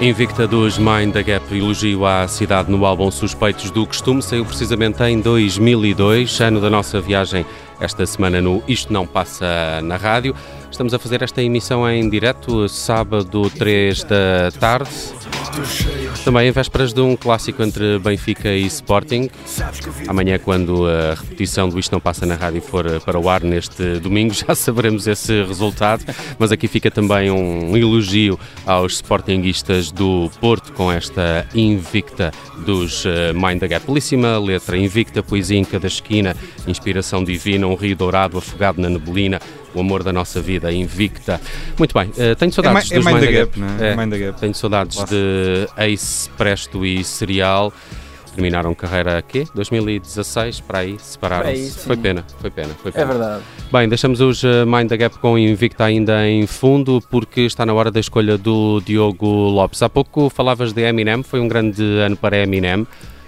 Invicta 0.00 0.46
dos 0.46 0.76
Mind 0.76 1.12
the 1.12 1.22
Gap, 1.22 1.56
elogio 1.56 2.04
à 2.04 2.26
cidade 2.28 2.70
no 2.70 2.84
álbum 2.84 3.10
Suspeitos 3.10 3.70
do 3.70 3.86
Costume, 3.86 4.22
saiu 4.22 4.44
precisamente 4.44 5.02
em 5.04 5.20
2002, 5.20 6.40
ano 6.40 6.60
da 6.60 6.68
nossa 6.68 7.00
viagem 7.00 7.46
esta 7.80 8.04
semana 8.04 8.40
no 8.40 8.62
Isto 8.68 8.92
Não 8.92 9.06
Passa 9.06 9.80
na 9.82 9.96
Rádio. 9.96 10.34
Estamos 10.74 10.92
a 10.92 10.98
fazer 10.98 11.22
esta 11.22 11.40
emissão 11.40 11.88
em 11.88 12.10
direto, 12.10 12.68
sábado 12.68 13.48
3 13.48 14.02
da 14.02 14.50
tarde, 14.58 14.90
também 16.24 16.48
em 16.48 16.50
vésperas 16.50 16.92
de 16.92 17.00
um 17.00 17.14
clássico 17.14 17.62
entre 17.62 18.00
Benfica 18.00 18.48
e 18.48 18.66
Sporting. 18.66 19.30
Amanhã, 20.08 20.36
quando 20.36 20.84
a 20.88 21.14
repetição 21.14 21.68
do 21.68 21.78
Isto 21.78 21.92
Não 21.92 22.00
Passa 22.00 22.26
na 22.26 22.34
Rádio 22.34 22.60
for 22.60 23.00
para 23.02 23.20
o 23.20 23.28
ar 23.28 23.42
neste 23.42 24.00
domingo, 24.00 24.34
já 24.34 24.52
saberemos 24.56 25.06
esse 25.06 25.44
resultado. 25.44 26.04
Mas 26.40 26.50
aqui 26.50 26.66
fica 26.66 26.90
também 26.90 27.30
um 27.30 27.76
elogio 27.76 28.36
aos 28.66 28.94
Sportinguistas 28.94 29.92
do 29.92 30.28
Porto 30.40 30.72
com 30.72 30.90
esta 30.90 31.46
invicta 31.54 32.32
dos 32.66 33.06
eh, 33.06 33.32
Mind 33.32 33.60
the 33.60 33.68
Gap. 33.68 33.86
Belíssima 33.86 34.38
letra, 34.38 34.76
invicta, 34.76 35.22
poesia 35.22 35.56
em 35.56 35.64
cada 35.64 35.86
esquina, 35.86 36.34
inspiração 36.66 37.22
divina, 37.22 37.64
um 37.64 37.76
rio 37.76 37.94
dourado 37.94 38.38
afogado 38.38 38.82
na 38.82 38.88
neblina 38.88 39.40
o 39.74 39.80
amor 39.80 40.02
da 40.02 40.12
nossa 40.12 40.40
vida, 40.40 40.72
invicta. 40.72 41.40
Muito 41.78 41.92
bem, 41.98 42.08
uh, 42.10 42.34
tenho 42.36 42.52
saudades 42.52 42.90
é, 42.90 42.94
é 42.94 42.98
dos 42.98 43.06
Mind 43.06 43.16
Mind 43.16 43.26
the 43.26 43.32
Gap, 43.32 43.60
Gap. 43.60 43.82
é? 43.82 43.88
É 43.88 43.96
Mind 43.96 44.12
the 44.12 44.18
Gap. 44.18 44.40
Tenho 44.40 44.54
saudades 44.54 45.04
de 45.04 45.68
Ace, 45.76 46.30
Presto 46.30 46.84
e 46.84 47.02
Serial. 47.04 47.72
Terminaram 48.34 48.74
carreira 48.74 49.16
aqui, 49.16 49.46
2016, 49.54 50.58
para 50.60 50.80
aí, 50.80 50.86
Para 50.88 50.88
aí, 50.88 50.98
separaram-se. 50.98 51.78
Foi 51.86 51.96
pena, 51.96 52.24
foi 52.40 52.50
pena, 52.50 52.70
foi 52.82 52.88
É 52.88 52.92
pena. 52.92 53.06
verdade. 53.06 53.42
Bem, 53.70 53.88
deixamos 53.88 54.20
os 54.20 54.42
uh, 54.42 54.66
Mind 54.66 54.88
the 54.88 54.96
Gap 54.96 55.20
com 55.20 55.38
Invicta 55.38 55.84
ainda 55.84 56.26
em 56.28 56.44
fundo, 56.44 57.00
porque 57.08 57.42
está 57.42 57.64
na 57.64 57.72
hora 57.72 57.92
da 57.92 58.00
escolha 58.00 58.36
do 58.36 58.80
Diogo 58.84 59.24
Lopes. 59.26 59.80
Há 59.84 59.88
pouco 59.88 60.28
falavas 60.28 60.72
de 60.72 60.82
Eminem, 60.82 61.22
foi 61.22 61.38
um 61.38 61.46
grande 61.46 61.80
ano 62.00 62.16
para 62.16 62.36
Eminem. 62.38 62.84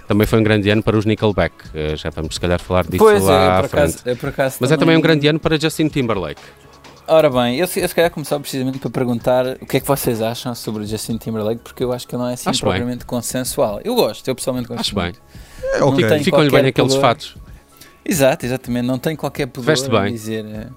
Também 0.07 0.25
foi 0.25 0.39
um 0.39 0.43
grande 0.43 0.69
ano 0.69 0.81
para 0.81 0.97
os 0.97 1.05
Nickelback. 1.05 1.53
Uh, 1.67 1.95
já 1.97 2.09
vamos, 2.09 2.35
se 2.35 2.39
calhar, 2.39 2.59
falar 2.61 2.83
disso 2.85 2.97
Pois 2.97 3.21
lá 3.23 3.33
é, 3.43 3.47
à 3.57 3.61
por 3.61 3.69
frente. 3.69 3.83
acaso, 3.97 4.09
é 4.09 4.15
por 4.15 4.29
acaso 4.29 4.57
Mas 4.61 4.71
é 4.71 4.77
também 4.77 4.95
um 4.97 5.01
grande 5.01 5.27
ano 5.27 5.39
para 5.39 5.59
Justin 5.59 5.89
Timberlake. 5.89 6.41
Ora 7.09 7.29
bem, 7.29 7.57
eu, 7.57 7.67
se- 7.67 7.79
eu 7.79 7.87
se 7.87 7.95
calhar 7.95 8.11
começava 8.11 8.41
precisamente 8.41 8.79
para 8.79 8.89
perguntar 8.89 9.45
o 9.61 9.65
que 9.65 9.77
é 9.77 9.79
que 9.79 9.87
vocês 9.87 10.21
acham 10.21 10.53
sobre 10.55 10.83
o 10.83 10.85
Justin 10.87 11.17
Timberlake, 11.17 11.61
porque 11.63 11.83
eu 11.83 11.91
acho 11.93 12.05
que 12.07 12.13
ele 12.15 12.21
não 12.23 12.29
é 12.29 12.33
assim 12.33 12.49
Acho 12.49 12.63
bem. 12.63 12.73
propriamente 12.73 13.05
consensual. 13.05 13.79
Eu 13.83 13.95
gosto, 13.95 14.27
eu 14.27 14.35
pessoalmente 14.35 14.67
gosto 14.67 14.81
Acho 14.81 14.95
bem. 14.95 15.03
muito. 15.05 15.21
É, 15.63 15.79
Não 15.79 15.87
ok. 15.89 16.07
tem 16.07 16.23
Ficam-lhe 16.23 16.49
bem 16.49 16.65
aqueles 16.67 16.93
pudor. 16.93 17.01
fatos. 17.01 17.35
Exato, 18.05 18.45
exatamente, 18.45 18.85
não 18.85 18.97
tem 18.97 19.15
qualquer 19.15 19.47
pudor 19.47 19.65
Veste 19.67 19.89
bem. 19.89 19.99
a 19.99 20.09
dizer. 20.09 20.45
eh, 20.45 20.67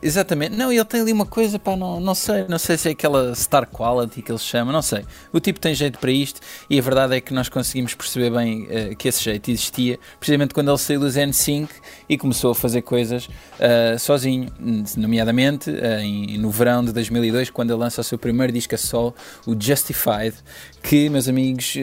Exatamente, 0.00 0.54
não, 0.54 0.70
ele 0.72 0.84
tem 0.84 1.00
ali 1.00 1.12
uma 1.12 1.26
coisa, 1.26 1.58
pá, 1.58 1.74
não, 1.76 1.98
não 1.98 2.14
sei, 2.14 2.44
não 2.48 2.58
sei 2.58 2.76
se 2.78 2.88
é 2.88 2.92
aquela 2.92 3.34
star 3.34 3.66
quality 3.68 4.22
que 4.22 4.30
ele 4.30 4.38
chama, 4.38 4.70
não 4.72 4.80
sei. 4.80 5.04
O 5.32 5.40
tipo 5.40 5.58
tem 5.58 5.74
jeito 5.74 5.98
para 5.98 6.12
isto 6.12 6.40
e 6.70 6.78
a 6.78 6.82
verdade 6.82 7.16
é 7.16 7.20
que 7.20 7.34
nós 7.34 7.48
conseguimos 7.48 7.94
perceber 7.94 8.30
bem 8.30 8.66
eh, 8.70 8.94
que 8.94 9.08
esse 9.08 9.24
jeito 9.24 9.50
existia, 9.50 9.98
precisamente 10.20 10.54
quando 10.54 10.70
ele 10.70 10.78
saiu 10.78 11.00
dos 11.00 11.16
N5 11.16 11.68
e 12.08 12.16
começou 12.16 12.52
a 12.52 12.54
fazer 12.54 12.82
coisas 12.82 13.28
eh, 13.58 13.96
sozinho, 13.98 14.52
nomeadamente 14.96 15.68
eh, 15.68 16.00
em- 16.02 16.38
no 16.38 16.50
verão 16.50 16.84
de 16.84 16.92
2002, 16.92 17.50
quando 17.50 17.70
ele 17.72 17.80
lança 17.80 18.00
o 18.00 18.04
seu 18.04 18.18
primeiro 18.18 18.52
disco 18.52 18.76
a 18.76 18.78
solo, 18.78 19.12
o 19.46 19.56
Justified, 19.60 20.34
que, 20.80 21.08
meus 21.10 21.26
amigos, 21.28 21.74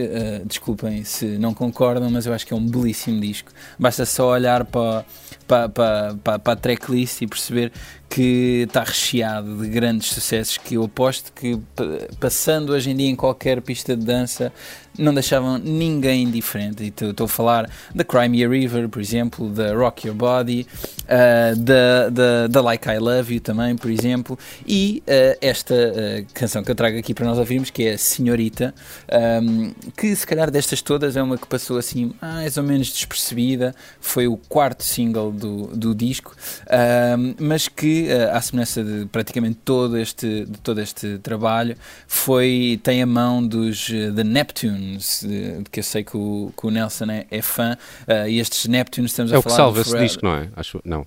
desculpem 0.45 1.03
se 1.03 1.25
não 1.37 1.53
concordam, 1.53 2.09
mas 2.09 2.25
eu 2.25 2.33
acho 2.33 2.47
que 2.47 2.53
é 2.53 2.55
um 2.55 2.65
belíssimo 2.65 3.19
disco. 3.19 3.51
Basta 3.77 4.05
só 4.05 4.29
olhar 4.31 4.63
para, 4.65 5.05
para, 5.47 5.69
para, 5.69 6.39
para, 6.39 6.53
a 6.53 6.55
tracklist 6.55 7.21
e 7.21 7.27
perceber 7.27 7.71
que 8.09 8.63
está 8.67 8.83
recheado 8.83 9.57
de 9.57 9.67
grandes 9.67 10.09
sucessos 10.09 10.57
que 10.57 10.75
eu 10.75 10.83
aposto 10.83 11.31
que, 11.33 11.57
pa- 11.75 11.83
passando 12.19 12.71
hoje 12.71 12.89
em 12.91 12.95
dia 12.95 13.09
em 13.09 13.15
qualquer 13.15 13.61
pista 13.61 13.95
de 13.95 14.05
dança, 14.05 14.51
não 14.97 15.13
deixavam 15.13 15.57
ninguém 15.57 16.23
indiferente. 16.23 16.83
E 16.83 16.87
estou 16.87 17.25
a 17.25 17.27
falar 17.27 17.69
da 17.93 18.03
Crimea 18.03 18.47
River, 18.47 18.87
por 18.87 19.01
exemplo, 19.01 19.49
da 19.49 19.73
Rock 19.73 20.07
Your 20.07 20.15
Body, 20.15 20.65
ah, 21.07 21.53
da, 21.57 22.47
da, 22.47 22.61
Like 22.61 22.87
I 22.89 22.97
Love 22.97 23.33
You 23.33 23.41
também, 23.41 23.75
por 23.75 23.91
exemplo, 23.91 24.39
e 24.65 25.03
ah, 25.07 25.37
esta 25.41 25.75
ah, 25.75 26.23
canção 26.33 26.63
que 26.63 26.71
eu 26.71 26.75
trago 26.75 26.97
aqui 26.97 27.13
para 27.13 27.25
nós 27.25 27.37
ouvirmos, 27.37 27.69
que 27.69 27.83
é 27.87 27.97
Senhorita, 27.97 28.73
ahm, 29.11 29.71
que 29.97 30.15
se 30.15 30.25
calhar 30.25 30.49
destas 30.49 30.81
todas 30.81 31.17
é 31.17 31.21
uma 31.21 31.37
que 31.37 31.47
passou 31.47 31.77
assim 31.77 32.13
mais 32.21 32.55
ou 32.57 32.63
menos 32.63 32.87
despercebida, 32.87 33.75
foi 33.99 34.27
o 34.27 34.37
quarto 34.37 34.83
single 34.83 35.31
do, 35.31 35.67
do 35.75 35.93
disco, 35.93 36.33
ahm, 36.69 37.33
mas 37.39 37.67
que, 37.67 37.94
ah, 38.09 38.37
à 38.37 38.41
semelhança 38.41 38.83
de 38.83 39.05
praticamente 39.05 39.59
todo 39.63 39.97
este, 39.97 40.45
de 40.45 40.57
todo 40.59 40.79
este 40.81 41.17
trabalho, 41.19 41.75
foi, 42.07 42.79
tem 42.83 43.01
a 43.01 43.05
mão 43.05 43.45
dos 43.45 43.89
eh, 43.89 44.11
The 44.11 44.23
Neptunes, 44.23 45.23
eh, 45.23 45.61
de 45.63 45.69
que 45.69 45.79
eu 45.79 45.83
sei 45.83 46.03
que 46.03 46.17
o, 46.17 46.51
que 46.57 46.67
o 46.67 46.71
Nelson 46.71 47.11
é, 47.11 47.25
é 47.29 47.41
fã, 47.41 47.77
ah, 48.07 48.27
e 48.27 48.39
estes 48.39 48.65
Neptunes 48.67 49.11
estamos 49.11 49.31
É 49.31 49.35
a 49.35 49.39
o 49.39 49.43
que 49.43 49.49
falar 49.49 49.69
do 49.69 49.75
salva 49.75 49.81
esse 49.81 49.97
disco, 49.97 50.25
não 50.25 50.35
é? 50.35 50.49
Acho, 50.55 50.81
não. 50.83 51.05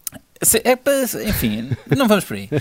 É 0.62 0.76
para, 0.76 1.02
enfim, 1.02 1.71
não 1.97 2.07
vamos 2.07 2.25
por 2.25 2.37
aí. 2.37 2.49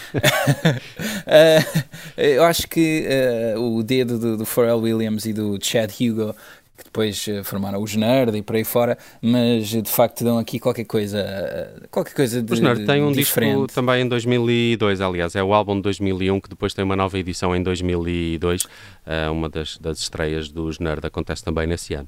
Eh, 1.30 2.36
eu 2.36 2.44
acho 2.46 2.68
que 2.70 3.06
eh, 3.06 3.56
o 3.58 3.84
dedo 3.84 4.18
do, 4.18 4.38
do 4.38 4.46
Pharrell 4.46 4.80
Williams 4.80 5.26
e 5.26 5.34
do 5.34 5.60
Chad 5.62 5.92
Hugo, 6.00 6.34
que 6.78 6.84
depois 6.84 7.28
eh, 7.28 7.44
formaram 7.44 7.82
os 7.82 7.96
Nerd 7.96 8.38
e 8.38 8.42
por 8.42 8.56
aí 8.56 8.64
fora, 8.64 8.98
mas 9.22 9.68
de 9.70 9.90
facto 9.90 10.24
dão 10.24 10.38
aqui 10.38 10.60
qualquer 10.60 10.86
coisa, 10.86 11.20
eh, 11.20 11.88
qualquer 11.90 12.14
coisa 12.14 12.42
de 12.42 12.54
Os 12.54 12.60
Nerd 12.60 12.86
têm 12.86 13.02
um 13.04 13.12
diferente. 13.12 13.56
disco 13.56 13.74
também 13.74 14.04
em 14.04 14.08
2002, 14.08 15.02
aliás, 15.02 15.36
é 15.36 15.44
o 15.44 15.54
álbum 15.54 15.76
de 15.76 15.82
2001 15.82 16.40
que 16.40 16.50
depois 16.50 16.74
tem 16.74 16.86
uma 16.86 16.96
nova 16.96 17.18
edição 17.18 17.56
em 17.56 17.64
2002. 17.64 18.64
eh, 19.06 19.30
uma 19.30 19.50
das, 19.50 19.78
das 19.78 20.00
estreias 20.00 20.50
dos 20.50 20.80
Nerd 20.80 21.06
acontece 21.06 21.44
também 21.44 21.66
nesse 21.66 21.94
ano. 21.94 22.08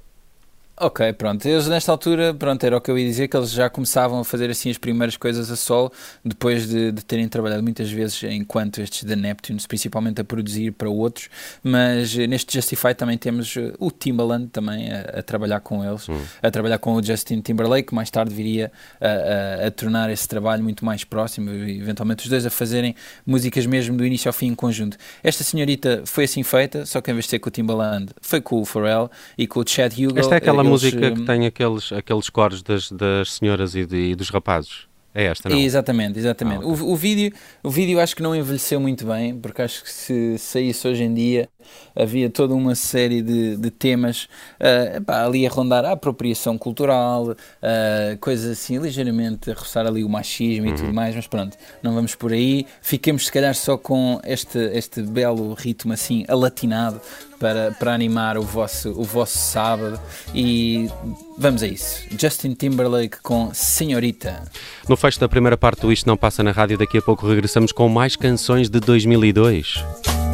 Ok, 0.81 1.11
pronto. 1.13 1.45
Eles 1.45 1.67
nesta 1.67 1.91
altura, 1.91 2.33
pronto, 2.33 2.63
era 2.63 2.77
o 2.77 2.79
que 2.79 2.89
eu 2.89 2.97
ia 2.97 3.05
dizer, 3.05 3.27
que 3.27 3.35
eles 3.35 3.51
já 3.51 3.69
começavam 3.69 4.21
a 4.21 4.23
fazer 4.23 4.49
assim 4.49 4.69
as 4.69 4.77
primeiras 4.77 5.17
coisas 5.17 5.51
a 5.51 5.57
solo, 5.57 5.91
depois 6.23 6.69
de, 6.69 6.93
de 6.93 7.03
terem 7.03 7.27
trabalhado 7.27 7.61
muitas 7.61 7.91
vezes 7.91 8.23
enquanto 8.23 8.79
estes 8.79 9.03
da 9.03 9.13
Neptunes, 9.13 9.67
principalmente 9.67 10.21
a 10.21 10.23
produzir 10.23 10.71
para 10.71 10.89
outros, 10.89 11.27
mas 11.61 12.17
eh, 12.17 12.25
neste 12.27 12.53
Justify 12.53 12.93
também 12.95 13.17
temos 13.17 13.57
eh, 13.57 13.73
o 13.77 13.91
Timbaland 13.91 14.47
também 14.53 14.89
a, 14.89 15.19
a 15.19 15.21
trabalhar 15.23 15.59
com 15.59 15.83
eles, 15.83 16.07
Hum. 16.07 16.17
a 16.41 16.49
trabalhar 16.49 16.77
com 16.77 16.93
o 16.93 17.03
Justin 17.03 17.41
Timberlake, 17.41 17.89
que 17.89 17.93
mais 17.95 18.09
tarde 18.09 18.33
viria 18.33 18.71
a, 19.01 19.63
a- 19.63 19.67
a 19.67 19.71
tornar 19.71 20.09
esse 20.09 20.29
trabalho 20.29 20.63
muito 20.63 20.85
mais 20.85 21.03
próximo, 21.03 21.51
e 21.51 21.77
eventualmente 21.77 22.23
os 22.23 22.29
dois 22.29 22.45
a 22.45 22.49
fazerem 22.49 22.95
músicas 23.27 23.65
mesmo 23.65 23.97
do 23.97 24.05
início 24.05 24.29
ao 24.29 24.33
fim 24.33 24.47
em 24.47 24.55
conjunto. 24.55 24.95
Esta 25.21 25.43
senhorita 25.43 26.03
foi 26.05 26.23
assim 26.23 26.41
feita, 26.41 26.85
só 26.85 27.01
que 27.01 27.11
em 27.11 27.13
vez 27.13 27.25
de 27.25 27.31
ser 27.31 27.39
com 27.39 27.49
o 27.49 27.51
Timbaland, 27.51 28.13
foi 28.21 28.39
com 28.39 28.61
o 28.61 28.65
Pharrell 28.65 29.11
e 29.37 29.45
com 29.45 29.59
o 29.59 29.67
Chad 29.67 29.91
Hugo. 29.99 30.17
Esta 30.17 30.35
é 30.35 30.37
aquela 30.37 30.68
música 30.69 31.11
que 31.11 31.21
hum, 31.21 31.25
tem 31.25 31.45
aqueles, 31.45 31.91
aqueles 31.91 32.29
coros 32.29 32.61
das, 32.63 32.91
das 32.91 33.33
senhoras 33.33 33.75
e, 33.75 33.85
de- 33.85 34.11
e 34.11 34.15
dos 34.15 34.29
rapazes. 34.29 34.87
É 35.13 35.23
esta, 35.25 35.49
não? 35.49 35.57
Exatamente, 35.57 36.19
exatamente. 36.19 36.63
Ah, 36.63 36.67
ok. 36.67 36.83
o, 36.85 36.91
o 36.91 36.95
vídeo, 36.95 37.33
o 37.63 37.69
vídeo 37.71 37.99
acho 37.99 38.15
que 38.15 38.21
não 38.21 38.35
envelheceu 38.35 38.79
muito 38.79 39.07
bem, 39.07 39.35
porque 39.35 39.63
acho 39.63 39.83
que 39.83 39.91
se 39.91 40.37
saísse 40.37 40.87
hoje 40.87 41.03
em 41.03 41.11
dia 41.13 41.49
havia 41.95 42.29
toda 42.29 42.53
uma 42.53 42.75
série 42.75 43.21
de, 43.23 43.57
de 43.57 43.71
temas 43.71 44.27
ah, 44.59 44.97
epá, 44.97 45.25
ali 45.25 45.47
a 45.47 45.49
rondar 45.49 45.83
a 45.83 45.93
apropriação 45.93 46.59
cultural, 46.59 47.35
ah, 47.61 48.15
coisas 48.21 48.51
assim, 48.51 48.77
ligeiramente 48.77 49.49
a 49.49 49.55
roçar 49.55 49.87
ali 49.87 50.03
o 50.03 50.09
machismo 50.09 50.67
e 50.67 50.69
Uhum. 50.69 50.75
tudo 50.75 50.93
mais, 50.93 51.15
mas 51.15 51.25
pronto, 51.25 51.57
não 51.81 51.95
vamos 51.95 52.13
por 52.13 52.31
aí. 52.31 52.67
Fiquemos 52.79 53.25
se 53.25 53.31
calhar 53.31 53.55
só 53.55 53.77
com 53.79 54.19
este, 54.23 54.59
este 54.73 55.01
belo 55.01 55.53
ritmo 55.55 55.91
assim 55.91 56.23
alatinado 56.27 57.01
para, 57.39 57.71
para 57.71 57.93
animar 57.93 58.37
o 58.37 58.43
vosso, 58.43 58.89
o 58.91 59.03
vosso 59.03 59.37
sábado 59.37 59.99
e 60.33 60.89
vamos 61.37 61.63
a 61.63 61.67
isso. 61.67 62.03
Justin 62.17 62.53
Timberlake 62.53 63.21
com 63.23 63.51
Senhorita. 63.53 64.43
No 64.87 64.97
fecho 64.97 65.19
da 65.19 65.29
primeira 65.29 65.57
parte 65.57 65.81
do 65.81 65.91
Isto 65.91 66.07
Não 66.07 66.17
Passa 66.17 66.43
na 66.43 66.51
Rádio, 66.51 66.77
daqui 66.77 66.97
a 66.97 67.01
pouco 67.01 67.27
regressamos 67.27 67.71
com 67.71 67.87
mais 67.87 68.15
canções 68.15 68.69
de 68.69 68.79
2002. 68.79 69.83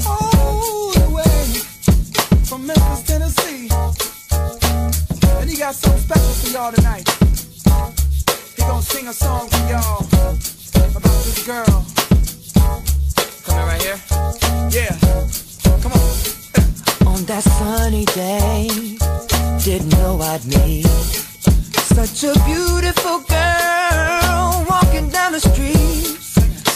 all 0.07 0.91
the 0.91 1.09
way 1.11 1.45
from 2.45 2.65
Memphis, 2.65 3.03
Tennessee. 3.03 3.69
And 5.41 5.49
he 5.49 5.57
got 5.57 5.75
something 5.75 6.01
special 6.01 6.33
for 6.33 6.49
y'all 6.49 6.71
tonight. 6.71 7.07
He 8.55 8.61
gonna 8.61 8.81
sing 8.81 9.07
a 9.07 9.13
song 9.13 9.47
for 9.49 9.57
y'all 9.69 10.05
about 10.95 11.23
this 11.23 11.45
girl. 11.45 11.85
Coming 13.45 13.65
right 13.65 13.81
here? 13.81 13.99
Yeah. 14.71 14.97
Come 15.81 15.93
on. 15.93 16.44
On 17.15 17.23
that 17.23 17.43
sunny 17.43 18.03
day, 18.03 18.67
didn't 19.63 19.89
know 19.97 20.19
I'd 20.19 20.43
meet 20.45 20.85
such 21.95 22.23
a 22.25 22.33
beautiful 22.43 23.19
girl 23.19 24.65
walking 24.69 25.09
down 25.09 25.31
the 25.31 25.39
street. 25.39 26.19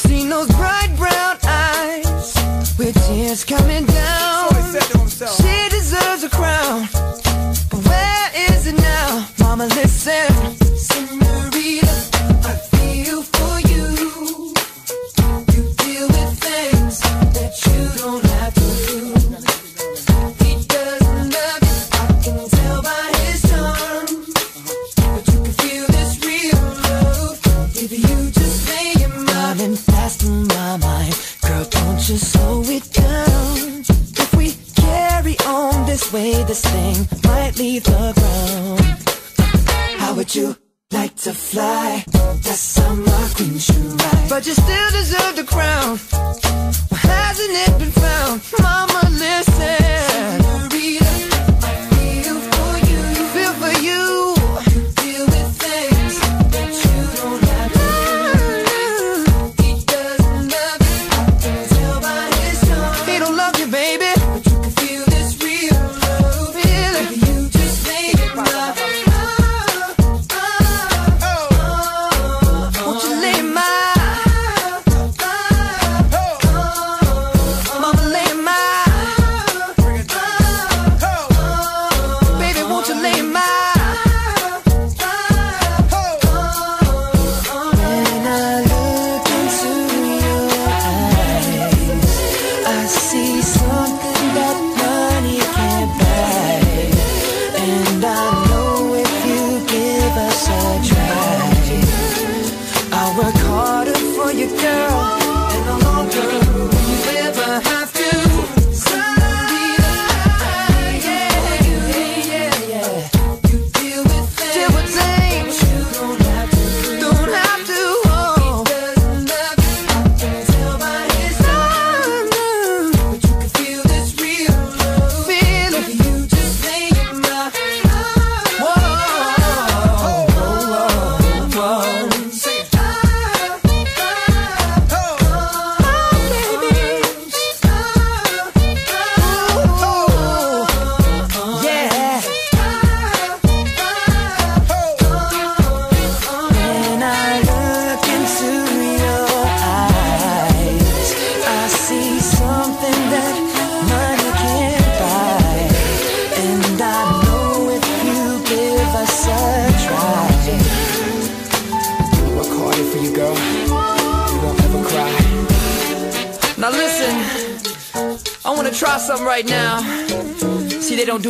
Seen 0.08 0.30
those 0.30 0.48
bright 0.48 0.96
brown 0.96 1.38
eyes 1.44 2.34
with 2.80 2.96
tears 3.08 3.44
coming 3.44 3.86
down. 3.86 4.50
So 4.50 4.56
he 4.56 4.72
said 4.72 4.88
to 4.94 4.98
himself. 5.00 5.36
She 5.42 5.70
deserves 5.76 6.24
a 6.24 6.30
crown, 6.30 6.88
but 7.70 7.82
where 7.86 8.32
is 8.50 8.66
it 8.66 8.78
now? 8.78 9.28
Mama, 9.40 9.66
listen, 9.66 10.32
Senorita, 10.78 11.96
I 12.48 12.56
feel 12.72 13.24
for 13.24 13.60
you. 13.68 13.84
You 15.54 15.64
deal 15.84 16.08
with 16.08 16.40
things 16.40 17.02
that 17.36 17.52
you 17.68 18.00
don't 18.00 18.29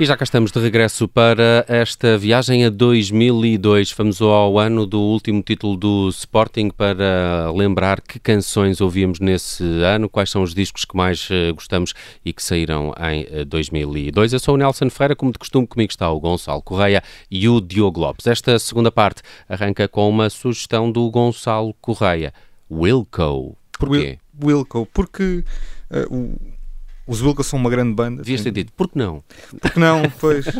E 0.00 0.04
já 0.04 0.16
cá 0.16 0.22
estamos 0.22 0.52
de 0.52 0.60
regresso 0.60 1.08
para 1.08 1.64
esta 1.66 2.16
viagem 2.16 2.64
a 2.64 2.70
2002. 2.70 3.90
Vamos 3.90 4.22
ao 4.22 4.56
ano 4.56 4.86
do 4.86 5.00
último 5.00 5.42
título 5.42 5.76
do 5.76 6.08
Sporting 6.10 6.70
para 6.70 7.50
lembrar 7.52 8.00
que 8.00 8.20
canções 8.20 8.80
ouvíamos 8.80 9.18
nesse 9.18 9.64
ano, 9.82 10.08
quais 10.08 10.30
são 10.30 10.44
os 10.44 10.54
discos 10.54 10.84
que 10.84 10.96
mais 10.96 11.28
eh, 11.32 11.50
gostamos 11.50 11.94
e 12.24 12.32
que 12.32 12.40
saíram 12.40 12.94
em 13.10 13.44
2002. 13.44 14.32
Eh, 14.32 14.36
Eu 14.36 14.38
sou 14.38 14.54
o 14.54 14.56
Nelson 14.56 14.88
Ferreira, 14.88 15.16
como 15.16 15.32
de 15.32 15.38
costume, 15.40 15.66
comigo 15.66 15.90
está 15.90 16.08
o 16.08 16.20
Gonçalo 16.20 16.62
Correia 16.62 17.02
e 17.28 17.48
o 17.48 17.60
Diogo 17.60 17.98
Lopes. 17.98 18.28
Esta 18.28 18.56
segunda 18.60 18.92
parte 18.92 19.20
arranca 19.48 19.88
com 19.88 20.08
uma 20.08 20.30
sugestão 20.30 20.92
do 20.92 21.10
Gonçalo 21.10 21.74
Correia. 21.80 22.32
Wilco. 22.70 23.58
Porquê? 23.76 24.20
Wil 24.40 24.58
Wilco, 24.58 24.86
porque 24.92 25.42
uh, 25.90 26.14
o 26.14 26.57
os 27.08 27.22
Wilco 27.22 27.42
são 27.42 27.58
uma 27.58 27.70
grande 27.70 27.94
banda. 27.94 28.22
Devias 28.22 28.42
ter 28.42 28.50
dito, 28.52 28.70
por 28.74 28.86
que 28.86 28.98
não? 28.98 29.24
Porque 29.58 29.80
não, 29.80 30.02
pois. 30.20 30.46
uh, 30.46 30.52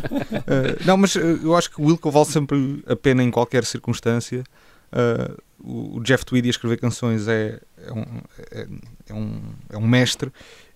não, 0.87 0.97
mas 0.97 1.15
uh, 1.15 1.21
eu 1.21 1.55
acho 1.55 1.71
que 1.71 1.81
o 1.81 1.85
Wilco 1.85 2.11
vale 2.11 2.25
sempre 2.25 2.83
a 2.87 2.97
pena 2.97 3.23
em 3.23 3.31
qualquer 3.31 3.67
circunstância. 3.67 4.43
Uh, 4.91 5.37
o 5.63 6.01
Jeff 6.01 6.25
Tweedy 6.25 6.49
a 6.49 6.51
escrever 6.51 6.79
canções 6.79 7.29
é, 7.29 7.61
é, 7.85 7.93
um, 7.93 8.05
é, 8.51 8.67
é, 9.11 9.15
um, 9.15 9.41
é 9.69 9.77
um 9.77 9.87
mestre. 9.87 10.33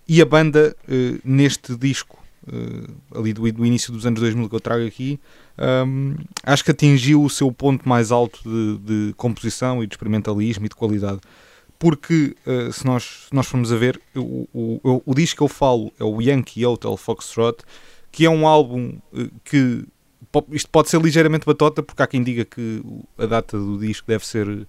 E 0.07 0.21
a 0.21 0.25
banda, 0.25 0.75
neste 1.23 1.77
disco, 1.77 2.19
ali 3.15 3.31
do, 3.31 3.49
do, 3.49 3.65
início 3.65 3.93
dos 3.93 4.05
anos 4.05 4.19
2000 4.19 4.49
que 4.49 4.55
eu 4.55 4.59
trago 4.59 4.85
aqui, 4.85 5.17
um, 5.87 6.15
acho 6.43 6.65
que 6.65 6.71
atingiu 6.71 7.23
o 7.23 7.29
seu 7.29 7.49
ponto 7.53 7.87
mais 7.87 8.11
alto 8.11 8.41
de, 8.43 8.77
de 8.79 9.13
composição 9.13 9.81
e 9.81 9.87
de 9.87 9.93
experimentalismo 9.93 10.65
e 10.65 10.69
de 10.69 10.75
qualidade 10.75 11.21
porque 11.83 12.33
uh, 12.47 12.71
se, 12.71 12.85
nós, 12.85 13.25
se 13.27 13.35
nós 13.35 13.45
formos 13.45 13.69
a 13.69 13.75
ver, 13.75 13.99
o, 14.15 14.47
o, 14.53 15.01
o, 15.05 15.13
disco 15.13 15.39
que 15.39 15.43
eu 15.43 15.49
falo 15.49 15.91
é 15.99 16.03
o 16.05 16.21
Yankee 16.21 16.65
Hotel 16.65 16.95
Foxtrot, 16.95 17.57
que 18.09 18.25
é 18.25 18.29
um 18.29 18.47
álbum 18.47 18.99
uh, 19.11 19.29
que 19.43 19.83
isto 20.53 20.69
pode 20.69 20.89
ser 20.89 21.01
ligeiramente 21.01 21.45
batota, 21.45 21.83
porque 21.83 22.01
há 22.01 22.07
quem 22.07 22.23
diga 22.23 22.45
que 22.45 22.81
a 23.17 23.25
data 23.25 23.57
do 23.57 23.77
disco 23.77 24.07
deve 24.07 24.25
ser, 24.25 24.47
uh, 24.47 24.65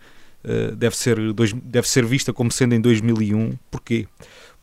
deve 0.77 0.97
ser, 0.97 1.33
dois, 1.33 1.53
deve 1.53 1.89
ser 1.89 2.05
vista 2.05 2.33
como 2.33 2.51
sendo 2.51 2.75
em 2.75 2.81
2001. 2.81 3.57
Porquê? 3.71 4.09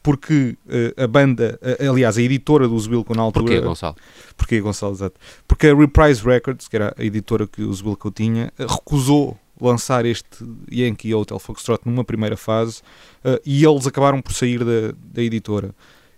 Porque 0.04 0.58
a 0.98 1.06
banda, 1.06 1.60
aliás, 1.80 2.18
a 2.18 2.22
editora 2.24 2.68
dos 2.68 2.88
Wilco 2.88 3.16
na 3.16 3.22
altura. 3.22 3.46
Porquê, 3.46 3.62
Gonçalo? 3.62 3.96
Porquê, 4.36 4.60
Gonçalo, 4.60 4.94
exato. 4.94 5.16
Porque 5.48 5.68
a 5.68 5.76
Reprise 5.76 6.26
Records, 6.26 6.68
que 6.68 6.76
era 6.76 6.94
a 6.98 7.04
editora 7.04 7.46
que 7.48 7.62
os 7.62 7.84
Wilco 7.84 8.10
tinha, 8.10 8.52
recusou 8.58 9.38
lançar 9.62 10.06
este 10.06 10.28
Yankee 10.71 11.13
Hotel 11.13 11.38
Foxtrot 11.39 11.82
numa 11.86 12.04
primeira 12.04 12.36
fase 12.36 12.82
uh, 13.24 13.39
e 13.45 13.63
eles 13.63 13.86
acabaram 13.86 14.21
por 14.21 14.34
sair 14.34 14.60
da, 14.60 14.93
da 15.13 15.21
editora. 15.21 15.74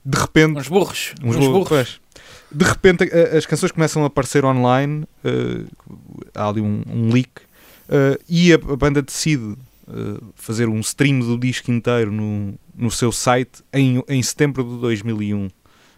De 0.06 0.18
repente. 0.18 0.58
Uns 0.58 0.68
burros. 0.68 1.14
Uns, 1.22 1.36
uns 1.36 1.48
burros. 1.48 1.70
burros. 1.70 2.02
De 2.52 2.66
repente 2.66 3.04
as 3.36 3.46
canções 3.46 3.72
começam 3.72 4.04
a 4.04 4.08
aparecer 4.08 4.46
online, 4.46 5.06
uh, 5.26 5.68
há 6.34 6.48
ali 6.48 6.62
um, 6.62 6.84
um 6.88 7.12
leak, 7.12 7.32
uh, 7.90 8.22
e 8.30 8.54
a, 8.54 8.56
a, 8.56 8.76
banda 8.76 9.02
decide 9.02 9.56
fazer 10.36 10.70
um 10.70 10.80
stream 10.80 11.20
do 11.20 11.38
disco 11.38 11.70
inteiro 11.70 12.10
no, 12.10 12.58
no 12.74 12.90
seu 12.90 13.12
site 13.12 13.62
em, 13.74 14.02
em 14.08 14.24
setembro 14.24 14.64
de 14.64 14.78
2001, 14.80 15.50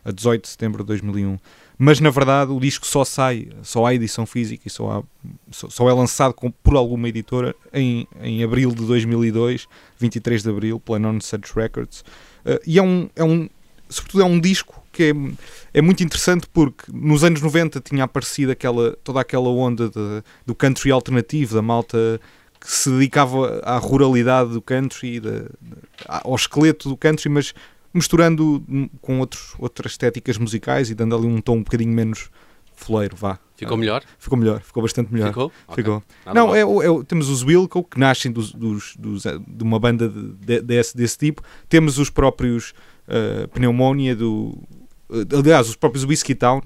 a 0.03 0.11
18 0.11 0.41
de 0.41 0.47
setembro 0.49 0.83
de 0.83 0.87
2001 0.87 1.37
mas 1.77 1.99
na 1.99 2.09
verdade 2.09 2.51
o 2.51 2.59
disco 2.59 2.85
só 2.85 3.03
sai, 3.03 3.49
só 3.61 3.85
há 3.85 3.93
edição 3.93 4.25
física 4.25 4.63
e 4.65 4.69
só, 4.69 4.91
há, 4.91 5.03
só, 5.51 5.69
só 5.69 5.89
é 5.89 5.93
lançado 5.93 6.33
com, 6.33 6.49
por 6.49 6.75
alguma 6.75 7.09
editora 7.09 7.55
em, 7.73 8.07
em 8.21 8.43
abril 8.43 8.71
de 8.71 8.85
2002, 8.85 9.67
23 9.99 10.43
de 10.43 10.49
abril, 10.49 10.79
pela 10.79 10.99
Non 10.99 11.19
Such 11.19 11.53
Records. 11.55 12.01
Uh, 12.45 12.59
e 12.65 12.79
é 12.79 12.83
um, 12.83 13.09
é 13.15 13.23
um, 13.23 13.49
sobretudo 13.89 14.23
é 14.23 14.25
um 14.25 14.39
disco 14.39 14.83
que 14.91 15.03
é, 15.03 15.79
é 15.79 15.81
muito 15.81 16.01
interessante 16.03 16.47
porque 16.53 16.85
nos 16.91 17.23
anos 17.23 17.41
90 17.41 17.81
tinha 17.81 18.05
aparecido 18.05 18.51
aquela, 18.51 18.95
toda 19.03 19.19
aquela 19.19 19.49
onda 19.49 19.89
de, 19.89 20.23
do 20.45 20.55
country 20.55 20.91
alternativo, 20.91 21.55
da 21.55 21.61
malta 21.61 22.19
que 22.59 22.71
se 22.71 22.89
dedicava 22.89 23.59
à 23.63 23.77
ruralidade 23.77 24.51
do 24.51 24.61
country, 24.61 25.19
de, 25.19 25.41
de, 25.41 25.77
ao 26.07 26.33
esqueleto 26.33 26.89
do 26.89 26.97
country, 26.97 27.29
mas 27.29 27.53
misturando 27.95 28.63
com 29.01 29.19
outros, 29.19 29.55
outras 29.57 29.93
estéticas 29.93 30.37
musicais 30.37 30.89
e 30.89 30.95
dando 30.95 31.15
ali 31.15 31.25
um 31.25 31.39
tom 31.39 31.55
um 31.57 31.63
bocadinho 31.63 31.93
menos 31.93 32.29
foleiro, 32.75 33.15
vá. 33.15 33.39
Ficou 33.55 33.77
melhor? 33.77 34.03
Ficou 34.19 34.37
melhor, 34.37 34.61
ficou 34.61 34.83
bastante 34.83 35.13
melhor. 35.13 35.29
Ficou? 35.29 35.51
Ficou. 35.73 36.03
Okay. 36.25 36.33
Não, 36.33 36.53
é, 36.53 36.59
é, 36.59 37.03
temos 37.07 37.29
os 37.29 37.41
Wilco, 37.41 37.83
que 37.83 37.97
nascem 37.97 38.31
dos, 38.31 38.51
dos, 38.51 38.95
dos, 38.97 39.25
eh, 39.25 39.39
de 39.47 39.63
uma 39.63 39.79
banda 39.79 40.09
de, 40.09 40.33
de, 40.33 40.61
desse, 40.61 40.95
desse 40.95 41.17
tipo. 41.17 41.41
Temos 41.69 41.97
os 41.97 42.09
próprios 42.09 42.73
uh, 43.07 43.47
Pneumonia 43.49 44.13
do... 44.13 44.61
Uh, 45.09 45.37
aliás, 45.39 45.69
os 45.69 45.77
próprios 45.77 46.03
Whiskey 46.03 46.35
Town, 46.35 46.61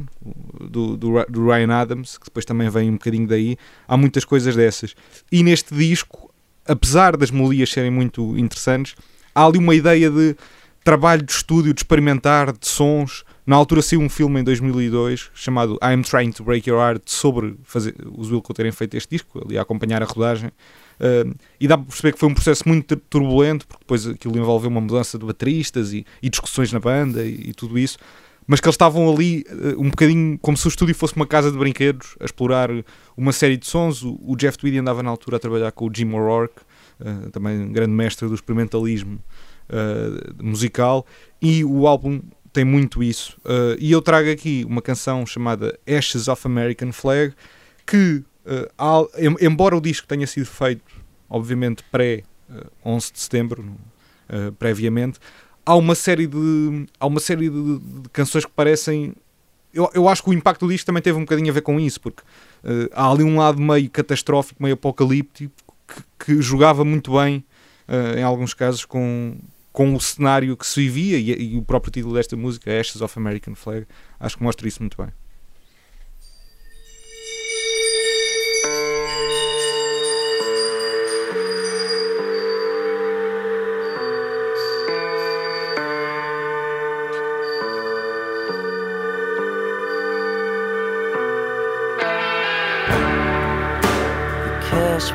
do, 0.59 0.97
do, 0.97 1.25
do, 1.29 1.45
Ryan 1.45 1.73
Adams, 1.73 2.17
que 2.17 2.25
depois 2.25 2.43
também 2.43 2.67
vem 2.69 2.89
um 2.89 2.93
bocadinho 2.93 3.27
daí. 3.27 3.55
Há 3.87 3.95
muitas 3.95 4.25
coisas 4.25 4.55
dessas. 4.55 4.95
E 5.31 5.43
neste 5.43 5.75
disco, 5.75 6.33
apesar 6.67 7.15
das 7.15 7.29
melodias 7.29 7.69
serem 7.69 7.91
muito 7.91 8.35
interessantes, 8.35 8.95
há 9.35 9.45
ali 9.45 9.59
uma 9.59 9.75
ideia 9.75 10.09
de 10.09 10.35
trabalho 10.83 11.23
de 11.23 11.31
estúdio, 11.31 11.73
de 11.73 11.81
experimentar, 11.81 12.51
de 12.51 12.67
sons. 12.67 13.23
Na 13.45 13.55
altura 13.55 13.81
saiu 13.81 14.01
um 14.01 14.09
filme 14.09 14.39
em 14.39 14.43
2002 14.43 15.31
chamado 15.33 15.77
I'm 15.83 16.01
Trying 16.03 16.31
to 16.31 16.43
Break 16.43 16.69
Your 16.69 16.79
Heart 16.79 17.03
sobre 17.05 17.55
fazer, 17.63 17.95
os 18.15 18.31
Wilco 18.31 18.53
terem 18.53 18.71
feito 18.71 18.95
este 18.95 19.09
disco, 19.09 19.43
ali 19.43 19.57
a 19.57 19.61
acompanhar 19.61 20.01
a 20.01 20.05
rodagem. 20.05 20.51
Uh, 20.99 21.33
e 21.59 21.67
dá 21.67 21.77
para 21.77 21.87
perceber 21.87 22.13
que 22.13 22.19
foi 22.19 22.29
um 22.29 22.33
processo 22.33 22.67
muito 22.67 22.95
turbulento, 22.95 23.65
porque 23.65 23.83
depois 23.83 24.05
aquilo 24.05 24.37
envolveu 24.37 24.69
uma 24.69 24.81
mudança 24.81 25.17
de 25.17 25.25
bateristas 25.25 25.93
e, 25.93 26.05
e 26.21 26.29
discussões 26.29 26.73
na 26.73 26.79
banda 26.79 27.23
e, 27.23 27.49
e, 27.49 27.53
tudo 27.53 27.79
isso. 27.79 27.97
Mas 28.45 28.59
que 28.59 28.67
eles 28.67 28.73
estavam 28.73 29.11
ali 29.11 29.45
uh, 29.49 29.81
um 29.81 29.89
bocadinho 29.89 30.37
como 30.39 30.57
se 30.57 30.67
o 30.67 30.69
estúdio 30.69 30.93
fosse 30.93 31.15
uma 31.15 31.25
casa 31.25 31.51
de 31.51 31.57
brinquedos, 31.57 32.15
a 32.19 32.25
explorar 32.25 32.69
uma 33.15 33.31
série 33.31 33.57
de 33.57 33.65
sons. 33.65 34.03
O, 34.03 34.19
o 34.21 34.35
Jeff 34.35 34.57
Tweedy 34.57 34.79
andava 34.79 35.01
na 35.01 35.09
altura 35.09 35.37
a 35.37 35.39
trabalhar 35.39 35.71
com 35.71 35.87
o 35.87 35.91
Jim 35.93 36.11
O'Rourke, 36.13 36.61
uh, 36.99 37.31
também 37.31 37.59
um 37.59 37.71
grande 37.71 37.93
mestre 37.93 38.27
do 38.27 38.35
experimentalismo 38.35 39.19
uh, 39.69 40.43
musical, 40.43 41.05
e 41.41 41.63
o 41.63 41.88
álbum 41.88 42.21
tem 42.51 42.65
muito 42.65 43.03
isso. 43.03 43.38
Uh, 43.45 43.77
e 43.79 43.91
eu 43.91 44.01
trago 44.01 44.29
aqui 44.29 44.65
uma 44.67 44.82
canção 44.82 45.25
chamada 45.25 45.77
Ashes 45.88 46.27
of 46.27 46.45
American 46.45 46.91
Flag, 46.91 47.34
que, 47.86 48.23
uh, 48.45 49.36
embora 49.39 49.75
o 49.75 49.82
disco 49.82 50.08
tenha 50.08 50.27
sido 50.27 50.45
feito, 50.45 50.84
obviamente, 51.29 51.84
pré-11 51.91 53.12
de 53.12 53.19
setembro, 53.19 53.75
previamente, 54.60 55.19
há 55.65 55.75
uma 55.75 55.95
série 55.95 56.27
de, 56.27 56.86
há 56.99 57.08
uma 57.08 57.19
série 57.19 57.49
de, 57.49 57.79
de 57.79 58.10
canções 58.10 58.45
que 58.45 58.51
parecem 58.51 59.15
eu, 59.73 59.89
eu 59.93 60.10
acho 60.10 60.23
que 60.23 60.29
o 60.29 60.34
impacto 60.34 60.65
do 60.65 60.71
disco 60.71 60.86
também 60.86 61.01
teve 61.01 61.17
um 61.17 61.21
bocadinho 61.21 61.49
a 61.49 61.53
ver 61.53 61.62
com 61.62 61.79
isso, 61.79 62.01
porque 62.01 62.21
uh, 62.21 62.89
há 62.91 63.10
ali 63.10 63.23
um 63.23 63.38
lado 63.38 63.62
meio 63.62 63.89
catastrófico, 63.89 64.62
meio 64.62 64.73
apocalíptico, 64.73 65.53
que, 65.88 66.25
que 66.25 66.41
jogava 66.41 66.84
muito 66.84 67.13
bem, 67.13 67.43
uh, 67.88 68.17
em 68.17 68.23
alguns 68.23 68.53
casos, 68.53 68.84
com, 68.86 69.38
com 69.79 69.95
o 69.95 70.01
cenário 70.01 70.57
que 70.57 70.67
se 70.67 70.81
vivia 70.81 71.17
e, 71.17 71.53
e, 71.53 71.57
o 71.57 71.61
próprio 71.61 71.89
título 71.89 72.13
desta 72.13 72.35
música, 72.35 72.69
Ashes 72.69 72.99
of 72.99 73.17
American 73.17 73.55
Flag, 73.55 73.87
acho 74.19 74.35
que 74.35 74.43
mostra 74.43 74.67
isso 74.67 74.81
muito 74.81 75.01
bem. 75.01 75.09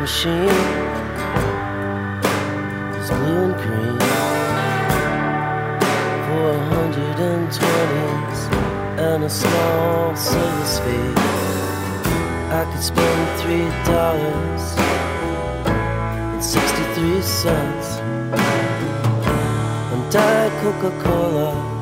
machine 0.00 0.84
a 9.24 9.30
small 9.30 10.14
silver 10.14 10.64
sphere. 10.66 11.14
I 12.50 12.68
could 12.70 12.82
spend 12.82 13.40
three 13.40 13.68
dollars 13.90 14.64
and 16.32 16.44
sixty-three 16.44 17.22
cents 17.22 18.00
on 19.92 20.10
Diet 20.10 20.52
Coca-Cola. 20.62 21.73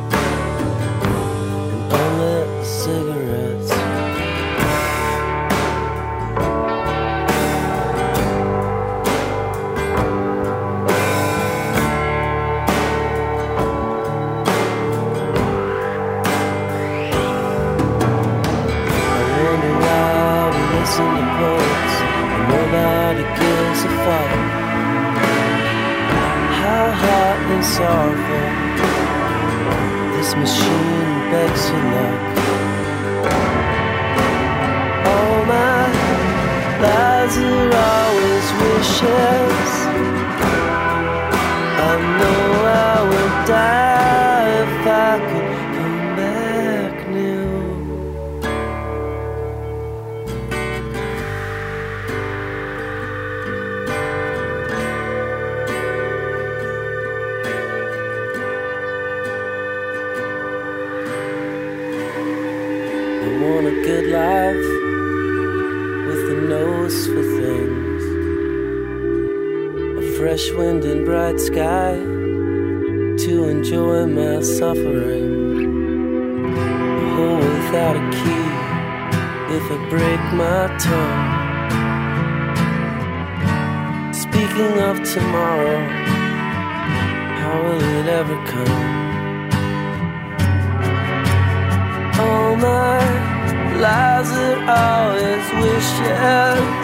never 88.24 88.46
come. 88.46 88.68
All 92.20 92.54
my 92.56 93.00
lies 93.80 94.30
are 94.30 94.58
always 94.80 95.46
wishing. 95.60 96.81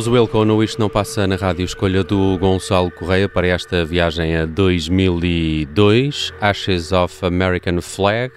Os 0.00 0.08
Wilco 0.08 0.46
no 0.46 0.64
Isto 0.64 0.80
Não 0.80 0.88
Passa 0.88 1.26
na 1.26 1.36
Rádio, 1.36 1.62
escolha 1.62 2.02
do 2.02 2.38
Gonçalo 2.38 2.90
Correia 2.90 3.28
para 3.28 3.48
esta 3.48 3.84
viagem 3.84 4.34
a 4.34 4.46
2002, 4.46 6.32
Ashes 6.40 6.90
of 6.90 7.14
American 7.22 7.82
Flag, 7.82 8.32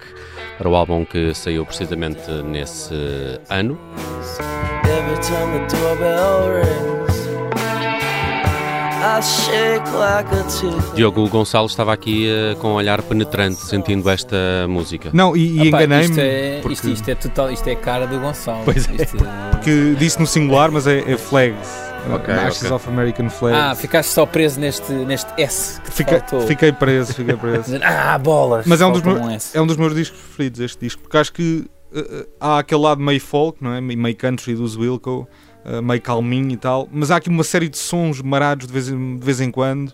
para 0.58 0.68
o 0.68 0.76
álbum 0.76 1.06
que 1.06 1.32
saiu 1.32 1.64
precisamente 1.64 2.30
nesse 2.44 2.94
ano. 3.48 3.78
Diogo 10.94 11.28
Gonçalo 11.28 11.66
estava 11.66 11.92
aqui 11.92 12.28
eh, 12.28 12.56
com 12.60 12.68
um 12.68 12.74
olhar 12.74 13.00
penetrante, 13.02 13.60
sentindo 13.60 14.08
esta 14.10 14.36
música. 14.68 15.10
Não, 15.12 15.36
e, 15.36 15.62
e 15.64 15.68
Epá, 15.68 15.84
enganei-me. 15.84 16.10
Isto 16.10 16.20
é, 16.20 16.58
porque- 16.60 16.72
isto, 16.74 16.88
isto 16.88 17.08
é 17.08 17.14
total, 17.14 17.50
isto 17.50 17.68
é 17.68 17.72
a 17.72 17.76
cara 17.76 18.06
do 18.06 18.18
Gonçalo. 18.18 18.62
Pois 18.64 18.88
é, 18.88 19.02
Isto 19.02 19.16
Que 19.62 19.94
disse 19.96 20.18
no 20.18 20.26
singular, 20.26 20.70
mas 20.70 20.86
é, 20.86 20.98
é 21.12 21.16
Flags. 21.16 21.94
Ok, 22.12 22.34
Ashes 22.34 22.64
ok. 22.64 22.72
of 22.76 22.88
American 22.88 23.30
Flags. 23.30 23.58
Ah, 23.58 23.74
ficaste 23.74 24.10
só 24.10 24.26
preso 24.26 24.60
neste, 24.60 24.92
neste 24.92 25.30
S 25.40 25.80
que 25.80 25.90
te 25.90 26.46
Fiquei, 26.46 26.72
preso, 26.72 27.14
fiquei 27.14 27.36
preso. 27.36 27.78
Ah, 27.82 28.18
bolas! 28.18 28.66
Mas 28.66 28.80
é 28.80 28.86
um, 28.86 28.92
dos 28.92 29.02
meus, 29.02 29.20
um 29.20 29.58
é 29.58 29.60
um 29.60 29.66
dos 29.66 29.76
meus 29.76 29.94
discos 29.94 30.18
preferidos, 30.20 30.60
este 30.60 30.78
disco, 30.80 31.02
porque 31.02 31.16
acho 31.16 31.32
que 31.32 31.64
uh, 31.92 31.98
uh, 32.00 32.26
há 32.40 32.58
aquele 32.58 32.80
lado 32.82 33.00
meio 33.00 33.20
folk, 33.20 33.58
não 33.62 33.72
é? 33.72 33.80
meio 33.80 34.16
country 34.16 34.54
dos 34.54 34.76
Wilco, 34.76 35.26
uh, 35.64 35.82
meio 35.82 36.00
calminho 36.00 36.52
e 36.52 36.56
tal, 36.56 36.88
mas 36.92 37.10
há 37.10 37.16
aqui 37.16 37.28
uma 37.28 37.44
série 37.44 37.68
de 37.68 37.78
sons 37.78 38.20
marados 38.20 38.66
de 38.66 38.72
vez 38.72 38.88
em, 38.88 39.16
de 39.16 39.24
vez 39.24 39.40
em 39.40 39.50
quando. 39.50 39.92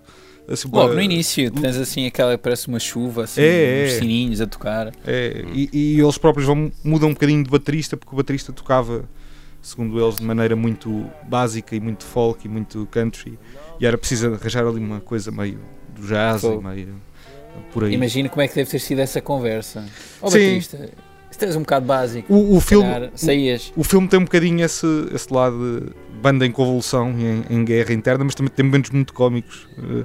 Assim, 0.48 0.68
Logo 0.72 0.92
uh, 0.92 0.94
no 0.94 1.02
início, 1.02 1.48
tens 1.50 1.76
assim 1.76 2.06
aquela 2.06 2.36
que 2.36 2.42
parece 2.42 2.66
uma 2.66 2.80
chuva, 2.80 3.24
assim, 3.24 3.40
É, 3.40 3.84
uns 3.86 3.92
é. 3.92 3.98
sininhos 4.00 4.40
a 4.40 4.46
tocar. 4.46 4.92
É, 5.06 5.44
e, 5.54 5.70
e 5.72 6.00
eles 6.00 6.18
próprios 6.18 6.46
vão, 6.46 6.72
mudam 6.82 7.10
um 7.10 7.12
bocadinho 7.12 7.44
de 7.44 7.50
baterista, 7.50 7.96
porque 7.96 8.12
o 8.12 8.16
baterista 8.16 8.52
tocava, 8.52 9.08
segundo 9.62 10.00
eles, 10.02 10.16
de 10.16 10.24
maneira 10.24 10.56
muito 10.56 11.08
básica 11.28 11.76
e 11.76 11.80
muito 11.80 12.04
folk 12.04 12.44
e 12.44 12.48
muito 12.48 12.88
country, 12.90 13.38
e 13.78 13.86
era 13.86 13.96
preciso 13.96 14.34
arranjar 14.34 14.66
ali 14.66 14.80
uma 14.80 15.00
coisa 15.00 15.30
meio 15.30 15.60
do 15.94 16.06
jazz 16.06 16.42
e 16.42 16.48
meio 16.48 17.00
por 17.72 17.84
aí. 17.84 17.94
Imagina 17.94 18.28
como 18.28 18.42
é 18.42 18.48
que 18.48 18.54
deve 18.54 18.70
ter 18.70 18.78
sido 18.78 19.00
essa 19.00 19.20
conversa. 19.20 19.84
Ó 20.20 20.30
Sim. 20.30 20.54
Batista, 20.54 20.90
isto 21.30 21.44
és 21.44 21.56
um 21.56 21.60
bocado 21.60 21.86
básico. 21.86 22.32
O, 22.32 22.56
o 22.56 22.60
filme, 22.60 22.90
calhar 22.90 23.10
saías. 23.14 23.72
O 23.76 23.84
filme 23.84 24.08
tem 24.08 24.18
um 24.18 24.24
bocadinho 24.24 24.64
esse, 24.64 24.86
esse 25.14 25.32
lado 25.32 25.80
de 25.80 26.20
banda 26.20 26.44
em 26.44 26.50
convulsão 26.50 27.14
e 27.16 27.24
em, 27.24 27.44
em 27.50 27.64
guerra 27.64 27.92
interna, 27.92 28.24
mas 28.24 28.34
também 28.34 28.52
tem 28.54 28.64
momentos 28.64 28.90
muito 28.90 29.12
cómicos. 29.12 29.68
eh, 29.78 30.04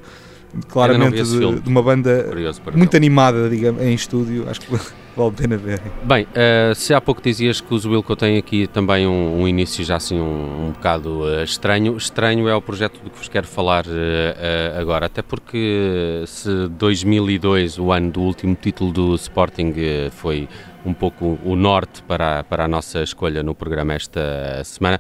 claramente 0.70 1.22
de, 1.22 1.60
de 1.60 1.70
uma 1.70 1.82
banda 1.82 2.28
muito 2.74 2.92
ver. 2.92 2.98
animada, 2.98 3.50
digamos, 3.50 3.82
em 3.82 3.94
estúdio. 3.94 4.48
Acho 4.50 4.62
que 4.62 4.72
vale 5.16 5.30
a 5.30 5.32
pena 5.32 5.58
ver. 5.58 5.82
Bem, 6.04 6.28
eh, 6.34 6.74
se 6.76 6.94
há 6.94 7.02
pouco 7.02 7.22
dizias 7.22 7.60
que 7.62 7.74
os 7.74 7.86
Wilco 7.86 8.16
têm 8.16 8.38
aqui 8.38 8.68
também 8.68 9.08
um, 9.08 9.42
um 9.42 9.48
início 9.48 9.84
já 9.84 9.96
assim 9.98 10.20
um, 10.20 10.68
um 10.68 10.72
bocado 10.72 11.30
eh, 11.30 11.44
estranho, 11.44 11.98
estranho 11.98 12.48
é 12.48 12.56
o 12.56 12.62
projeto 12.62 13.00
do 13.04 13.10
que 13.10 13.18
vos 13.18 13.28
quero 13.28 13.48
falar 13.48 13.86
eh, 13.88 14.76
agora, 14.80 15.08
até 15.08 15.22
porque 15.22 16.24
se 16.28 16.68
2002, 16.70 17.78
o 17.80 17.92
ano 17.92 18.12
do 18.12 18.22
último 18.22 18.56
título 18.60 18.92
do 18.92 19.16
Sporting, 19.16 19.74
foi 20.12 20.48
um 20.86 20.94
pouco 20.94 21.40
o 21.44 21.56
norte 21.56 22.02
para, 22.04 22.40
a- 22.40 22.44
para 22.44 22.66
a 22.66 22.68
nossa 22.68 23.02
escolha 23.04 23.42
no 23.44 23.54
programa 23.56 23.94
esta 23.94 24.64
semana, 24.64 25.00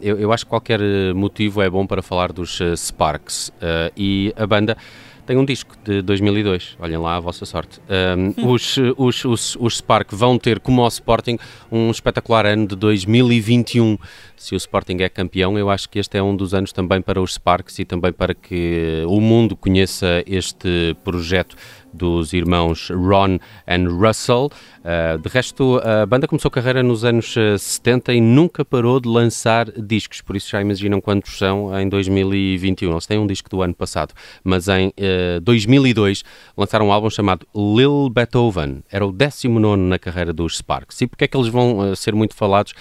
eu, 0.00 0.18
eu 0.18 0.32
acho 0.32 0.44
que 0.44 0.50
qualquer 0.50 0.80
motivo 1.14 1.62
é 1.62 1.68
bom 1.70 1.86
para 1.86 2.02
falar 2.02 2.32
dos 2.32 2.60
eh, 2.60 2.74
Sparks 2.76 3.52
eh, 3.60 3.92
e 3.96 4.32
a 4.36 4.46
banda 4.46 4.76
tem 5.26 5.36
um 5.36 5.44
disco 5.44 5.76
de 5.84 6.02
2002, 6.02 6.76
olhem 6.80 6.96
lá 6.98 7.14
a 7.14 7.20
vossa 7.20 7.44
sorte. 7.46 7.78
Um, 7.88 8.50
os, 8.50 8.76
os, 8.96 9.24
os, 9.24 9.56
os 9.60 9.76
Spark 9.76 10.12
vão 10.12 10.36
ter, 10.36 10.58
como 10.58 10.82
ao 10.82 10.88
Sporting, 10.88 11.38
um 11.70 11.88
espetacular 11.88 12.46
ano 12.46 12.66
de 12.66 12.74
2021. 12.74 13.96
Se 14.36 14.54
o 14.54 14.56
Sporting 14.56 14.96
é 15.00 15.08
campeão, 15.08 15.56
eu 15.56 15.70
acho 15.70 15.88
que 15.88 16.00
este 16.00 16.16
é 16.18 16.22
um 16.22 16.34
dos 16.34 16.52
anos 16.52 16.72
também 16.72 17.00
para 17.00 17.20
os 17.22 17.34
Sparks 17.34 17.78
e 17.78 17.84
também 17.84 18.12
para 18.12 18.34
que 18.34 19.04
o 19.06 19.20
mundo 19.20 19.54
conheça 19.54 20.24
este 20.26 20.96
projeto 21.04 21.54
dos 21.92 22.32
irmãos 22.32 22.90
Ron 22.90 23.38
and 23.66 23.88
Russell. 23.88 24.50
Uh, 24.80 25.18
de 25.18 25.28
resto, 25.28 25.78
a 25.84 26.06
banda 26.06 26.26
começou 26.26 26.50
carreira 26.50 26.82
nos 26.82 27.04
anos 27.04 27.36
uh, 27.36 27.58
70 27.58 28.14
e 28.14 28.20
nunca 28.20 28.64
parou 28.64 28.98
de 28.98 29.08
lançar 29.08 29.70
discos, 29.70 30.22
por 30.22 30.36
isso 30.36 30.48
já 30.50 30.60
imaginam 30.60 31.00
quantos 31.00 31.36
são 31.36 31.78
em 31.78 31.88
2021. 31.88 32.90
Eles 32.90 33.06
têm 33.06 33.18
um 33.18 33.26
disco 33.26 33.50
do 33.50 33.60
ano 33.60 33.74
passado, 33.74 34.14
mas 34.42 34.68
em 34.68 34.88
uh, 34.88 35.40
2002 35.42 36.24
lançaram 36.56 36.88
um 36.88 36.92
álbum 36.92 37.10
chamado 37.10 37.46
Lil 37.54 38.08
Beethoven. 38.08 38.82
Era 38.90 39.06
o 39.06 39.12
19 39.12 39.76
na 39.82 39.98
carreira 39.98 40.32
dos 40.32 40.56
Sparks. 40.56 41.00
E 41.02 41.06
porque 41.06 41.24
é 41.24 41.28
que 41.28 41.36
eles 41.36 41.48
vão 41.48 41.94
ser 41.94 42.14
muito 42.14 42.34
falados 42.34 42.72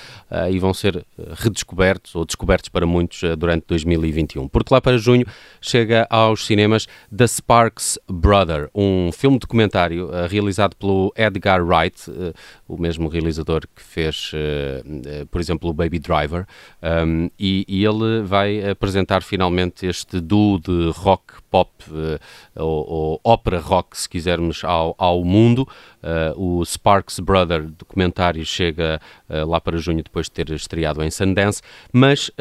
e 0.52 0.60
vão 0.60 0.74
ser 0.74 1.06
redescobertos 1.36 2.16
ou 2.16 2.26
descobertos 2.26 2.70
para 2.70 2.86
muitos 2.86 3.22
durante 3.38 3.66
2021? 3.68 4.48
Porque 4.48 4.74
lá 4.74 4.82
para 4.82 4.98
junho 4.98 5.26
chega 5.62 6.08
aos 6.10 6.46
cinemas 6.46 6.88
The 7.16 7.28
Sparks 7.28 8.00
Brother, 8.08 8.70
um 8.74 8.99
filme 9.12 9.40
documentário 9.40 10.08
uh, 10.08 10.28
realizado 10.28 10.76
pelo 10.76 11.14
Edgar 11.16 11.64
Wright, 11.64 12.10
uh, 12.10 12.34
o 12.68 12.78
mesmo 12.78 13.08
realizador 13.08 13.62
que 13.76 13.82
fez, 13.82 14.32
uh, 14.34 15.26
por 15.28 15.40
exemplo, 15.40 15.70
o 15.70 15.74
Baby 15.74 16.00
Driver, 16.00 16.46
um, 16.82 17.30
e, 17.40 17.66
e 17.68 17.86
ele 17.86 18.22
vai 18.24 18.70
apresentar 18.70 19.22
finalmente 19.22 19.86
este 19.86 20.20
duo 20.20 20.60
de 20.60 20.92
rock 20.96 21.42
pop 21.50 21.72
uh, 21.90 22.20
ou, 22.56 22.90
ou 22.90 23.22
ópera 23.24 23.60
rock, 23.60 23.98
se 23.98 24.08
quisermos, 24.08 24.64
ao, 24.64 24.96
ao 24.98 25.24
mundo. 25.24 25.68
Uh, 26.02 26.60
o 26.60 26.66
Sparks 26.66 27.20
Brother 27.20 27.64
documentário 27.64 28.46
chega 28.46 29.02
uh, 29.30 29.50
lá 29.50 29.60
para 29.60 29.78
junho, 29.78 30.04
depois 30.04 30.28
de 30.28 30.32
ter 30.32 30.50
estreado 30.52 31.04
em 31.04 31.12
Sundance. 31.12 31.62
Mas, 31.92 32.32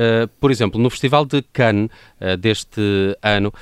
por 0.41 0.51
exemplo, 0.51 0.81
no 0.81 0.91
Festival 0.91 1.25
de 1.25 1.43
Cannes 1.43 1.91
deste 2.39 3.17
ano, 3.23 3.53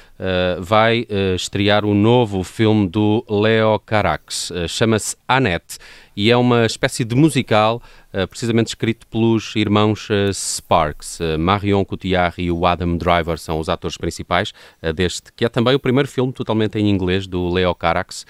vai 0.61 1.07
estrear 1.35 1.85
o 1.85 1.95
novo 1.95 2.43
filme 2.43 2.89
do 2.89 3.25
Leo 3.29 3.79
Carax. 3.79 4.53
Chama-se 4.69 5.17
Annette 5.29 5.79
e 6.17 6.31
é 6.31 6.37
uma 6.37 6.65
espécie 6.65 7.05
de 7.05 7.15
musical 7.15 7.83
precisamente 8.25 8.69
escrito 8.69 9.07
pelos 9.09 9.55
irmãos 9.57 10.09
uh, 10.09 10.33
Sparks. 10.33 11.19
Marion 11.39 11.85
Cotillard 11.85 12.41
e 12.41 12.51
o 12.51 12.65
Adam 12.65 12.97
Driver 12.97 13.37
são 13.39 13.59
os 13.59 13.69
atores 13.69 13.97
principais 13.97 14.53
deste, 14.95 15.33
que 15.35 15.45
é 15.45 15.49
também 15.49 15.75
o 15.75 15.81
primeiro 15.81 16.09
filme 16.09 16.33
totalmente 16.33 16.79
em 16.79 16.89
inglês 16.89 17.27
do 17.27 17.49
Leo 17.49 17.75
Carax. 17.75 18.25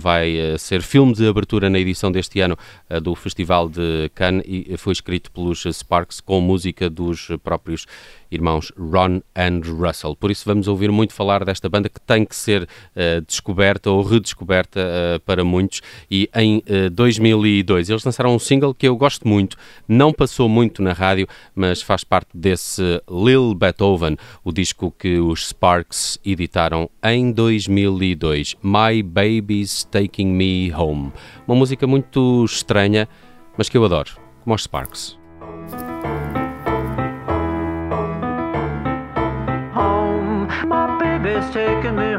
Vai 0.00 0.36
ser 0.58 0.82
filme 0.82 1.12
de 1.12 1.26
abertura 1.28 1.70
na 1.70 1.78
edição 1.78 2.10
deste 2.10 2.40
ano 2.40 2.56
do 3.02 3.14
Festival 3.14 3.68
de 3.68 4.10
Cannes 4.14 4.44
e 4.46 4.76
foi 4.76 4.92
escrito 4.92 5.30
pelos 5.30 5.62
Sparks 5.62 6.20
com 6.20 6.40
música 6.40 6.90
dos 6.90 7.28
próprios 7.42 7.86
irmãos 8.30 8.72
Ron 8.76 9.20
and 9.34 9.60
Russell. 9.64 10.16
Por 10.16 10.30
isso 10.30 10.44
vamos 10.46 10.68
ouvir 10.68 10.90
muito 10.90 11.12
falar 11.12 11.44
desta 11.44 11.68
banda 11.68 11.88
que 11.88 12.00
tem 12.00 12.24
que 12.24 12.36
ser 12.36 12.62
uh, 12.62 13.20
descoberta 13.26 13.90
ou 13.90 14.02
redescoberta 14.02 14.80
uh, 14.80 15.20
para 15.20 15.44
muitos 15.44 15.80
e 16.10 16.28
em 16.34 16.58
uh, 16.58 16.62
eh, 16.66 16.90
2002 16.90 17.90
eles 17.90 18.04
lançaram 18.04 18.34
um 18.34 18.38
single 18.38 18.74
que 18.74 18.86
eu 18.86 18.96
gosto 18.96 19.26
muito, 19.26 19.56
não 19.86 20.12
passou 20.12 20.48
muito 20.48 20.82
na 20.82 20.92
rádio, 20.92 21.26
mas 21.54 21.82
faz 21.82 22.04
parte 22.04 22.28
desse 22.34 22.82
Lil 23.10 23.54
Beethoven, 23.54 24.16
o 24.44 24.52
disco 24.52 24.94
que 24.96 25.18
os 25.18 25.48
Sparks 25.48 26.18
editaram 26.24 26.90
em 27.02 27.32
2002, 27.32 28.56
My 28.62 29.02
Baby's 29.02 29.67
Taking 29.90 30.28
Me 30.28 30.72
Home. 30.72 31.12
Uma 31.46 31.56
música 31.56 31.86
muito 31.86 32.44
estranha, 32.44 33.08
mas 33.56 33.68
que 33.68 33.76
eu 33.76 33.84
adoro, 33.84 34.10
como 34.42 34.54
os 34.54 34.62
Sparks. 34.62 35.18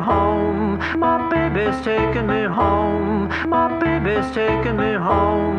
home. 0.10 0.78
My 0.96 1.30
baby's 1.30 1.84
taking 1.84 2.28
me 2.28 2.48
home. 2.48 3.30
My 3.48 3.68
baby's 3.80 4.34
taking 4.34 4.78
me. 4.78 4.94
Home. 4.98 5.59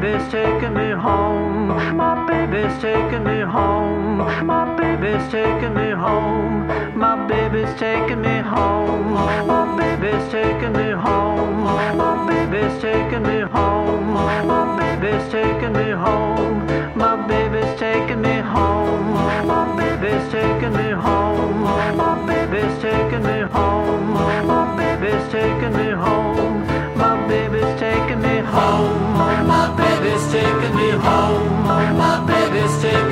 Baby's 0.00 0.30
taking 0.30 0.74
me 0.74 0.90
home. 0.90 1.68
My 1.96 2.26
baby's 2.26 2.80
taking 2.82 3.24
me 3.24 3.40
home. 3.40 4.18
My 4.46 4.76
baby's 4.76 5.30
taking 5.30 5.74
me 5.74 5.90
home. 5.90 6.66
My 6.94 7.26
baby's 7.26 7.74
taking 7.78 8.20
me 8.20 8.40
home. 8.40 9.14
My 9.14 9.76
baby's 9.78 10.30
taking 10.30 10.72
me 10.72 10.90
home. 10.90 11.64
My 11.96 12.26
baby's 12.28 12.80
taking 12.82 13.22
me 13.22 13.40
home. 13.40 14.12
My 14.12 14.76
baby's 14.76 15.30
taking 15.32 15.72
me 15.72 15.90
home. 15.90 16.96
My 16.96 17.16
baby's 17.26 17.78
taking 17.80 18.20
me 18.20 18.40
home. 18.40 19.14
My 19.46 19.76
baby's 19.76 20.30
taking 20.30 20.72
me 20.74 20.95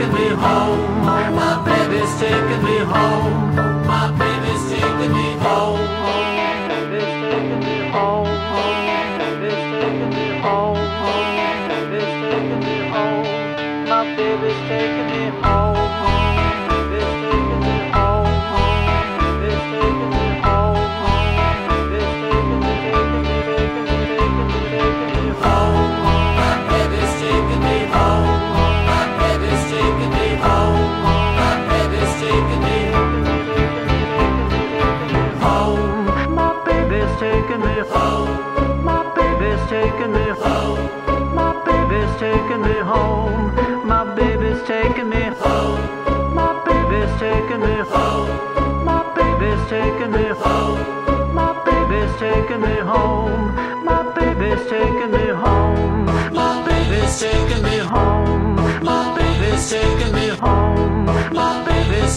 taking 0.04 0.18
me 0.18 0.28
home. 0.36 1.04
My 1.04 1.64
baby's 1.64 2.20
taking 2.20 2.64
me 2.64 2.78
home. 2.78 3.53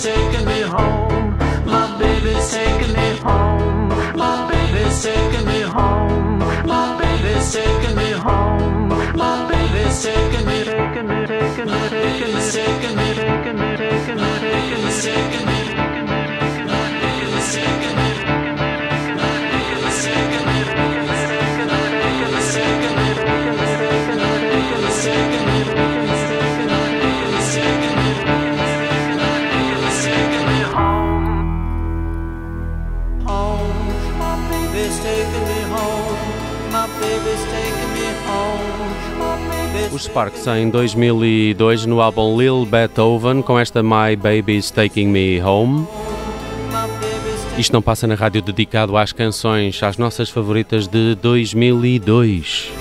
taking 0.08 0.46
me 0.46 0.62
home. 0.62 1.38
My 1.66 1.86
baby's 2.00 2.52
taking 2.52 2.94
me 2.98 3.08
home. 3.26 3.90
My 4.24 4.36
baby's 4.50 5.04
taking 5.04 5.46
me 5.52 5.60
home. 5.76 6.40
My 6.72 6.86
baby's 7.00 7.48
taking 7.54 7.96
me 8.02 8.12
home. 8.26 8.88
My 9.22 9.36
baby's 9.50 9.98
taking 10.04 10.46
me, 10.50 10.58
taking 10.72 11.08
me, 11.12 11.20
taking 11.34 11.70
me, 11.74 11.82
taking 11.96 12.34
me, 12.36 12.46
taking 12.56 12.96
me, 13.00 13.08
taking 13.20 13.58
me, 13.62 13.70
taking 13.82 14.20
me, 14.24 14.32
taking 14.44 14.84
me, 14.86 14.94
taking 15.04 15.46
me. 15.48 15.67
Os 39.98 40.04
Sparks 40.04 40.46
em 40.46 40.70
2002 40.70 41.88
no 41.88 42.02
álbum 42.02 42.38
Lil 42.40 42.68
Beethoven 42.68 43.42
com 43.42 43.58
esta 43.58 43.82
My 43.82 44.16
Baby's 44.16 44.70
Taking 44.70 45.08
Me 45.08 45.42
Home. 45.42 45.88
Isto 47.58 47.74
não 47.74 47.82
passa 47.82 48.06
na 48.06 48.14
rádio 48.14 48.44
dedicado 48.44 48.96
às 48.96 49.12
canções, 49.12 49.82
às 49.82 49.98
nossas 49.98 50.30
favoritas 50.30 50.88
de 50.88 51.16
2002. 51.16 52.72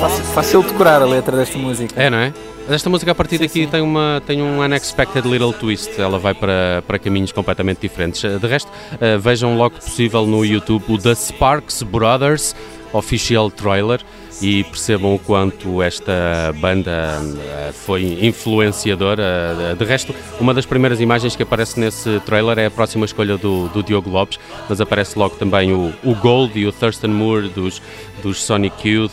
Fácil, 0.00 0.24
fácil 0.24 0.62
decorar 0.64 1.00
a 1.00 1.04
letra 1.04 1.36
desta 1.36 1.56
música. 1.56 1.94
É, 2.02 2.10
não 2.10 2.18
é? 2.18 2.32
Esta 2.68 2.90
música 2.90 3.12
a 3.12 3.14
partir 3.14 3.36
sim, 3.36 3.44
daqui 3.44 3.62
sim. 3.62 3.68
tem, 3.68 3.82
uma, 3.82 4.20
tem 4.26 4.42
um 4.42 4.60
unexpected 4.60 5.28
little 5.28 5.52
twist, 5.52 5.92
ela 6.00 6.18
vai 6.18 6.34
para, 6.34 6.82
para 6.88 6.98
caminhos 6.98 7.30
completamente 7.30 7.78
diferentes. 7.80 8.20
De 8.20 8.46
resto, 8.48 8.68
uh, 8.68 9.16
vejam 9.20 9.56
logo 9.56 9.76
possível 9.76 10.26
no 10.26 10.44
YouTube 10.44 10.82
o 10.88 10.98
The 10.98 11.14
Sparks 11.14 11.84
Brothers 11.84 12.56
Official 12.92 13.48
Trailer 13.48 14.00
e 14.40 14.64
percebam 14.64 15.14
o 15.14 15.18
quanto 15.18 15.82
esta 15.82 16.54
banda 16.58 17.20
eh, 17.38 17.72
foi 17.72 18.18
influenciadora. 18.24 19.76
De 19.78 19.84
resto, 19.84 20.14
uma 20.40 20.54
das 20.54 20.64
primeiras 20.64 21.00
imagens 21.00 21.36
que 21.36 21.42
aparece 21.42 21.78
nesse 21.78 22.20
trailer 22.20 22.58
é 22.58 22.66
a 22.66 22.70
próxima 22.70 23.04
escolha 23.04 23.36
do, 23.36 23.68
do 23.68 23.82
Diogo 23.82 24.08
Lopes, 24.08 24.38
mas 24.68 24.80
aparece 24.80 25.18
logo 25.18 25.36
também 25.36 25.72
o, 25.72 25.92
o 26.02 26.14
Gold 26.14 26.58
e 26.58 26.66
o 26.66 26.72
Thurston 26.72 27.08
Moore 27.08 27.48
dos, 27.48 27.82
dos 28.22 28.42
Sonic 28.42 28.88
Youth. 28.88 29.12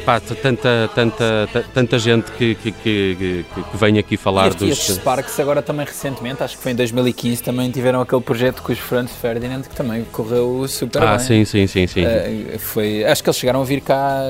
Eh, 0.00 0.04
pá, 0.04 0.20
tanta, 0.20 0.90
tanta, 0.94 1.48
tanta 1.74 1.98
gente 1.98 2.30
que, 2.32 2.54
que, 2.54 2.72
que, 2.72 3.44
que 3.44 3.76
vem 3.76 3.98
aqui 3.98 4.16
falar 4.16 4.52
e 4.52 4.54
dos. 4.54 4.88
E 4.88 4.92
Sparks 4.94 5.38
agora 5.40 5.62
também 5.62 5.86
recentemente, 5.86 6.42
acho 6.42 6.56
que 6.56 6.62
foi 6.62 6.72
em 6.72 6.74
2015, 6.74 7.42
também 7.42 7.70
tiveram 7.70 8.00
aquele 8.00 8.22
projeto 8.22 8.62
com 8.62 8.72
os 8.72 8.78
Franz 8.78 9.12
Ferdinand 9.12 9.62
que 9.62 9.74
também 9.74 10.04
correu 10.04 10.66
super 10.68 11.02
ah, 11.02 11.06
bem. 11.06 11.14
Ah, 11.14 11.18
sim, 11.18 11.44
sim, 11.44 11.66
sim, 11.66 11.86
sim. 11.86 12.04
Uh, 12.04 12.58
foi, 12.58 13.04
acho 13.04 13.22
que 13.22 13.28
eles 13.28 13.36
chegaram 13.36 13.60
a 13.60 13.64
vir 13.64 13.80
cá 13.80 14.20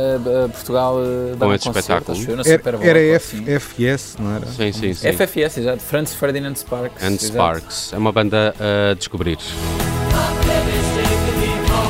a 0.44 0.48
Portugal 0.48 0.96
uh, 0.96 1.37
dar 1.37 1.46
um 1.46 1.54
espetáculo. 1.54 2.18
Era, 2.44 2.85
era 2.85 3.16
F, 3.16 3.42
FS, 3.46 4.16
não 4.18 4.37
era? 4.37 4.46
Sim, 4.46 4.72
sim, 4.72 4.94
sim. 4.94 5.12
FFS, 5.12 5.59
exato. 5.59 5.83
Franz 5.83 6.14
Ferdinand 6.14 6.54
Sparks. 6.56 7.02
And 7.02 7.14
exato. 7.14 7.33
Sparks. 7.33 7.92
É 7.92 7.98
uma 7.98 8.12
banda 8.12 8.54
a 8.58 8.94
descobrir. 8.94 9.38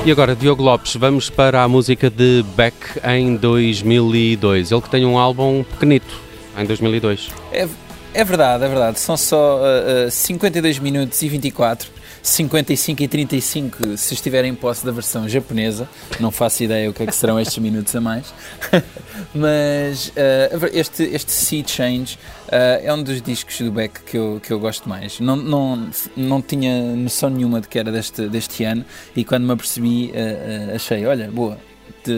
E 0.03 0.11
agora, 0.11 0.34
Diogo 0.34 0.62
Lopes, 0.62 0.96
vamos 0.96 1.28
para 1.28 1.62
a 1.62 1.68
música 1.68 2.09
de 2.09 2.42
Beck 2.57 2.74
em 3.05 3.36
2002. 3.36 4.72
Ele 4.72 4.80
que 4.80 4.88
tem 4.88 5.05
um 5.05 5.18
álbum 5.18 5.62
pequenito 5.62 6.18
em 6.57 6.64
2002. 6.64 7.28
É, 7.53 7.68
é 8.14 8.24
verdade, 8.24 8.64
é 8.64 8.68
verdade. 8.68 8.98
São 8.98 9.14
só 9.14 9.59
uh, 9.59 10.07
uh, 10.07 10.11
52 10.11 10.78
minutos 10.78 11.20
e 11.20 11.28
24 11.28 11.90
55 12.23 13.03
e 13.03 13.09
35 13.09 13.97
se 13.97 14.14
estiverem 14.14 14.53
em 14.53 14.55
posse 14.55 14.85
da 14.85 14.93
versão 14.93 15.29
japonesa. 15.29 15.89
Não 16.18 16.31
faço 16.31 16.62
ideia 16.62 16.89
o 16.91 16.93
que 16.93 17.03
é 17.03 17.07
que 17.07 17.14
serão 17.14 17.39
estes 17.39 17.59
minutos 17.59 17.95
a 17.95 18.01
mais. 18.01 18.33
Mas 19.35 20.09
uh, 20.09 20.66
este, 20.73 21.03
este 21.05 21.33
Sea 21.33 21.64
Change 21.66 22.16
uh, 22.49 22.83
é 22.83 22.93
um 22.93 23.03
dos 23.03 23.21
discos 23.23 23.59
do 23.61 23.71
Beck 23.71 24.01
que 24.03 24.16
eu, 24.16 24.41
que 24.43 24.53
eu 24.53 24.59
gosto 24.59 24.89
mais. 24.89 25.21
Não, 25.21 25.37
não, 25.37 25.91
não 26.16 26.43
tinha 26.43 26.95
noção 26.97 27.31
nenhuma 27.31 27.61
de 27.61 27.68
que 27.68 27.79
era 27.79 27.91
deste, 27.91 28.29
deste 28.29 28.64
ano 28.64 28.85
e 29.14 29.25
quando 29.25 29.45
me 29.45 29.53
apercebi 29.53 30.12
uh, 30.12 30.75
achei, 30.75 31.07
olha, 31.07 31.31
boa, 31.31 31.59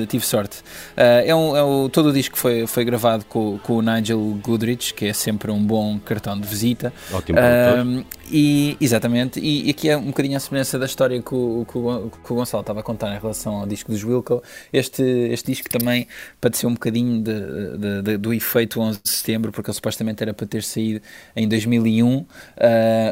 tive 0.08 0.24
sorte. 0.24 0.58
Ah, 0.96 1.22
é 1.24 1.34
um, 1.34 1.56
é 1.56 1.62
o- 1.62 1.88
todo 1.88 2.10
o 2.10 2.12
disco 2.12 2.36
foi, 2.38 2.66
foi 2.66 2.84
gravado 2.84 3.24
com, 3.26 3.58
com 3.62 3.74
o 3.76 3.82
Nigel 3.82 4.18
Goodrich, 4.42 4.94
que 4.94 5.06
é 5.06 5.12
sempre 5.12 5.50
um 5.50 5.62
bom 5.62 5.98
cartão 5.98 6.38
de 6.38 6.46
visita. 6.46 6.92
Ótimo. 7.12 7.38
Um, 7.84 8.04
e, 8.30 8.76
exatamente, 8.80 9.38
e, 9.40 9.66
e 9.66 9.70
aqui 9.70 9.88
é 9.88 9.96
um 9.96 10.06
bocadinho 10.06 10.36
a 10.36 10.40
semelhança 10.40 10.78
da 10.78 10.86
história 10.86 11.20
que 11.20 11.34
o, 11.34 11.66
que 11.70 11.76
o 11.78 12.10
que 12.24 12.32
o 12.32 12.36
Gonçalo 12.36 12.60
estava 12.62 12.80
a 12.80 12.82
contar 12.82 13.14
em 13.14 13.18
relação 13.20 13.56
ao 13.56 13.66
disco 13.66 13.90
dos 13.92 14.02
Wilco. 14.04 14.42
Este, 14.72 15.02
este 15.02 15.52
disco 15.52 15.68
também 15.68 16.06
padeceu 16.40 16.68
um 16.70 16.74
bocadinho 16.74 17.22
de- 17.22 17.78
de- 17.78 18.02
de- 18.02 18.16
do 18.16 18.32
efeito 18.32 18.80
11 18.80 19.00
de 19.02 19.10
setembro, 19.10 19.52
porque 19.52 19.70
ele 19.70 19.74
supostamente 19.74 20.22
era 20.22 20.32
para 20.32 20.46
ter 20.46 20.62
saído 20.62 21.00
em 21.36 21.46
2001, 21.48 22.16
uh, 22.18 22.26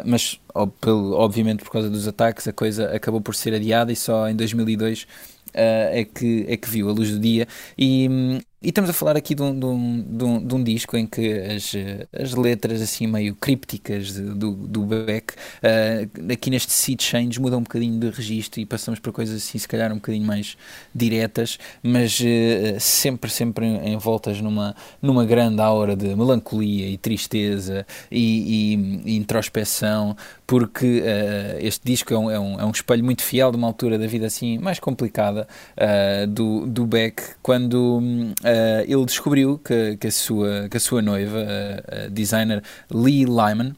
mas 0.04 0.38
ob- 0.54 0.72
pelo- 0.80 1.12
obviamente 1.14 1.62
por 1.64 1.70
causa 1.70 1.88
dos 1.90 2.06
ataques 2.08 2.48
a 2.48 2.52
coisa 2.52 2.94
acabou 2.94 3.20
por 3.20 3.34
ser 3.34 3.54
adiada 3.54 3.92
e 3.92 3.96
só 3.96 4.28
em 4.28 4.34
2002 4.34 5.02
uh, 5.02 5.06
é, 5.54 6.04
que, 6.04 6.44
é 6.48 6.56
que 6.56 6.68
viu 6.68 6.88
a 6.88 6.92
luz 6.92 7.10
do 7.10 7.18
dia. 7.18 7.46
E, 7.76 8.08
hum, 8.08 8.38
e 8.62 8.68
estamos 8.68 8.90
a 8.90 8.92
falar 8.92 9.16
aqui 9.16 9.34
de 9.34 9.42
um, 9.42 9.58
de 9.58 9.64
um, 9.66 10.02
de 10.18 10.24
um, 10.24 10.46
de 10.46 10.54
um 10.54 10.62
disco 10.64 10.94
em 10.96 11.06
que 11.06 11.32
as, 11.32 11.74
eh, 11.74 12.06
as 12.12 12.34
letras 12.34 12.82
assim 12.82 13.06
meio 13.06 13.34
crípticas 13.34 14.12
do, 14.12 14.52
do 14.52 14.82
Beck 14.84 15.32
eh, 15.62 16.06
aqui 16.30 16.50
neste 16.50 16.70
Sea 16.72 16.94
Change 16.98 17.40
mudam 17.40 17.60
um 17.60 17.62
bocadinho 17.62 17.98
de 17.98 18.10
registro 18.10 18.60
e 18.60 18.66
passamos 18.66 19.00
para 19.00 19.12
coisas 19.12 19.36
assim 19.42 19.58
se 19.58 19.66
calhar 19.66 19.90
um 19.92 19.96
bocadinho 19.96 20.26
mais 20.26 20.58
diretas, 20.94 21.58
mas 21.82 22.20
eh, 22.22 22.78
sempre, 22.78 23.30
sempre 23.30 23.66
envoltas 23.66 24.40
numa, 24.40 24.74
numa 25.00 25.24
grande 25.24 25.60
aura 25.62 25.96
de 25.96 26.14
melancolia 26.14 26.86
e 26.88 26.98
tristeza 26.98 27.86
e, 28.10 28.74
e- 28.74 29.12
e 29.12 29.16
introspeção, 29.16 30.16
porque 30.50 31.00
eh, 31.04 31.58
este 31.60 31.86
disco 31.86 32.12
é 32.12 32.18
um, 32.18 32.28
é, 32.28 32.40
um, 32.40 32.58
é 32.58 32.64
um 32.64 32.72
espelho 32.72 33.04
muito 33.04 33.22
fiel 33.22 33.52
de 33.52 33.56
uma 33.56 33.68
altura 33.68 33.96
da 33.96 34.08
vida 34.08 34.26
assim 34.26 34.58
mais 34.58 34.80
complicada 34.80 35.46
eh, 35.76 36.26
do, 36.26 36.66
do 36.66 36.84
Beck, 36.84 37.22
quando 37.40 38.02
eh, 38.42 38.84
ele 38.88 39.04
descobriu 39.04 39.60
que, 39.64 39.96
que, 39.96 40.08
a, 40.08 40.10
sua, 40.10 40.68
que 40.68 40.76
a 40.76 40.80
sua 40.80 41.00
noiva, 41.00 41.38
a 41.86 42.08
designer 42.08 42.64
Lee 42.92 43.24
Lyman, 43.26 43.76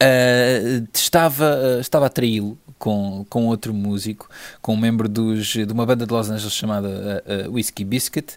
eh, 0.00 0.82
estava, 0.94 1.58
eh, 1.62 1.80
estava 1.80 2.06
a 2.06 2.08
traí-lo 2.08 2.58
com, 2.78 3.26
com 3.28 3.46
outro 3.46 3.74
músico, 3.74 4.28
com 4.62 4.72
um 4.72 4.76
membro 4.76 5.06
dos, 5.08 5.48
de 5.48 5.70
uma 5.70 5.84
banda 5.84 6.06
de 6.06 6.12
Los 6.12 6.30
Angeles 6.30 6.54
chamada 6.54 7.22
eh, 7.26 7.46
Whiskey 7.48 7.84
Biscuit, 7.84 8.36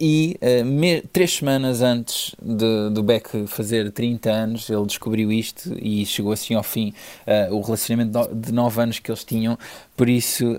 e 0.00 0.38
me- 0.64 1.02
três 1.12 1.32
semanas 1.36 1.82
antes 1.82 2.34
de, 2.40 2.90
do 2.90 3.02
Beck 3.02 3.46
fazer 3.48 3.90
30 3.90 4.30
anos, 4.30 4.70
ele 4.70 4.86
descobriu 4.86 5.32
isto 5.32 5.76
e 5.80 6.06
chegou 6.06 6.32
assim 6.32 6.54
ao 6.54 6.62
fim 6.62 6.92
o 7.50 7.60
relacionamento 7.60 8.12
de 8.12 8.28
no- 8.34 8.40
de 8.40 8.52
9 8.52 8.80
anos 8.82 8.98
que 9.00 9.10
eles 9.10 9.24
tinham. 9.24 9.58
Por 9.96 10.08
isso, 10.08 10.56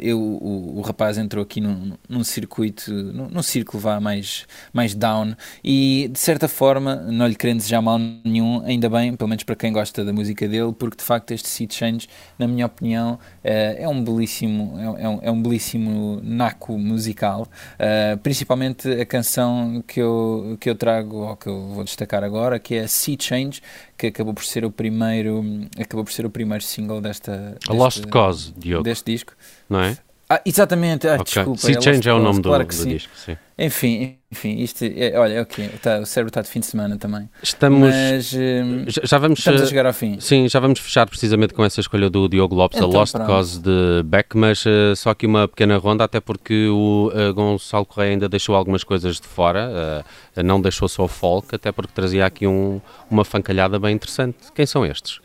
eu, 0.00 0.18
o, 0.20 0.78
o 0.78 0.80
rapaz 0.82 1.16
entrou 1.16 1.42
aqui 1.42 1.60
num, 1.60 1.92
num 2.08 2.22
circuito, 2.24 2.92
num, 2.92 3.28
num 3.28 3.42
círculo 3.42 3.80
vá 3.82 3.98
mais, 4.00 4.46
mais 4.72 4.94
down, 4.94 5.34
e 5.64 6.08
de 6.12 6.18
certa 6.18 6.46
forma, 6.48 6.96
não 6.96 7.26
lhe 7.26 7.34
querendo 7.34 7.58
desejar 7.58 7.80
mal 7.80 7.98
nenhum, 7.98 8.62
ainda 8.66 8.88
bem, 8.90 9.14
pelo 9.16 9.28
menos 9.28 9.44
para 9.44 9.51
quem 9.56 9.72
gosta 9.72 10.04
da 10.04 10.12
música 10.12 10.46
dele, 10.48 10.72
porque 10.72 10.96
de 10.96 11.02
facto 11.04 11.30
este 11.32 11.48
Sea 11.48 11.66
Change, 11.70 12.08
na 12.38 12.46
minha 12.48 12.66
opinião, 12.66 13.18
eh, 13.44 13.76
é 13.80 13.88
um 13.88 14.02
belíssimo, 14.02 14.78
é, 14.78 14.88
um- 14.90 14.98
é 14.98 15.08
um, 15.30 15.38
é 15.38 15.42
belíssimo 15.42 16.20
naco 16.22 16.78
musical, 16.78 17.46
eh, 17.78 18.16
principalmente 18.22 18.88
a 18.90 19.04
canção 19.06 19.82
que 19.86 20.00
eu, 20.00 20.56
que 20.60 20.68
eu 20.70 20.74
trago, 20.74 21.16
ou 21.18 21.36
que 21.36 21.46
eu 21.48 21.68
vou 21.68 21.84
destacar 21.84 22.22
agora, 22.24 22.58
que 22.58 22.74
é 22.74 22.86
Sea 22.86 23.16
Change, 23.18 23.60
que 23.96 24.08
acabou 24.08 24.34
por 24.34 24.44
ser 24.44 24.64
o 24.64 24.70
primeiro, 24.70 25.44
acabou 25.78 26.04
por 26.04 26.12
ser 26.12 26.26
o 26.26 26.30
primeiro 26.30 26.64
single 26.64 27.00
desta, 27.00 27.56
A 27.68 27.72
Lost 27.72 28.06
Cause, 28.06 28.52
Diogo, 28.56 28.82
deste 28.84 29.12
disco. 29.12 29.32
não 29.68 29.80
é? 29.80 29.96
Ah, 30.34 30.40
exatamente, 30.46 31.06
ah, 31.08 31.14
Ok. 31.14 31.24
desculpa. 31.24 31.60
Sea 31.60 31.74
Lost 31.74 31.84
Change 31.84 32.08
é 32.08 32.12
o 32.14 32.18
nome 32.18 32.40
do, 32.40 32.48
claro 32.48 32.66
que 32.66 32.74
do 32.74 32.82
sim. 32.82 32.88
disco, 32.88 33.10
sim. 33.16 33.36
Enfim, 33.58 34.16
enfim, 34.30 34.56
isto 34.60 34.82
é, 34.82 35.16
olha, 35.16 35.34
é 35.34 35.40
ok, 35.42 35.68
tá, 35.82 35.98
o 36.00 36.06
cérebro 36.06 36.30
está 36.30 36.40
de 36.40 36.48
fim 36.48 36.60
de 36.60 36.66
semana 36.66 36.96
também. 36.96 37.28
Estamos... 37.42 37.90
Mas 37.94 38.32
hum, 38.32 38.84
Já, 38.88 39.02
já 39.04 39.18
vamos... 39.18 39.38
estamos 39.38 39.60
a 39.60 39.64
eh, 39.64 39.66
chegar 39.68 39.84
ao 39.86 39.92
fim. 39.92 40.18
Sim, 40.20 40.48
já 40.48 40.58
vamos 40.58 40.80
fechar 40.80 41.06
precisamente 41.06 41.52
com 41.52 41.62
essa 41.64 41.78
escolha 41.80 42.08
do 42.08 42.28
Diogo 42.28 42.54
Lopes, 42.54 42.78
Então, 42.78 42.90
a 42.90 42.92
Lost 42.94 43.12
pronto. 43.12 43.26
Cause 43.26 43.60
de 43.60 44.02
Beck, 44.04 44.34
mas 44.36 44.64
eh, 44.66 44.94
só 44.96 45.10
aqui 45.10 45.26
uma 45.26 45.46
pequena 45.46 45.76
ronda, 45.76 46.02
até 46.04 46.18
porque 46.18 46.66
o 46.68 47.12
eh, 47.14 47.30
Gonçalo 47.32 47.84
Correia 47.84 48.12
ainda 48.12 48.28
deixou 48.28 48.56
algumas 48.56 48.82
coisas 48.82 49.20
de 49.20 49.26
fora, 49.28 50.02
não 50.42 50.60
deixou 50.60 50.88
só 50.88 51.04
o 51.04 51.08
folk, 51.08 51.54
até 51.54 51.70
porque 51.70 51.92
trazia 51.94 52.24
aqui 52.24 52.46
um- 52.46 52.80
uma 53.10 53.24
fancalhada 53.24 53.78
bem 53.78 53.94
interessante. 53.94 54.38
Quem 54.54 54.64
são 54.64 54.84
estes? 54.86 55.20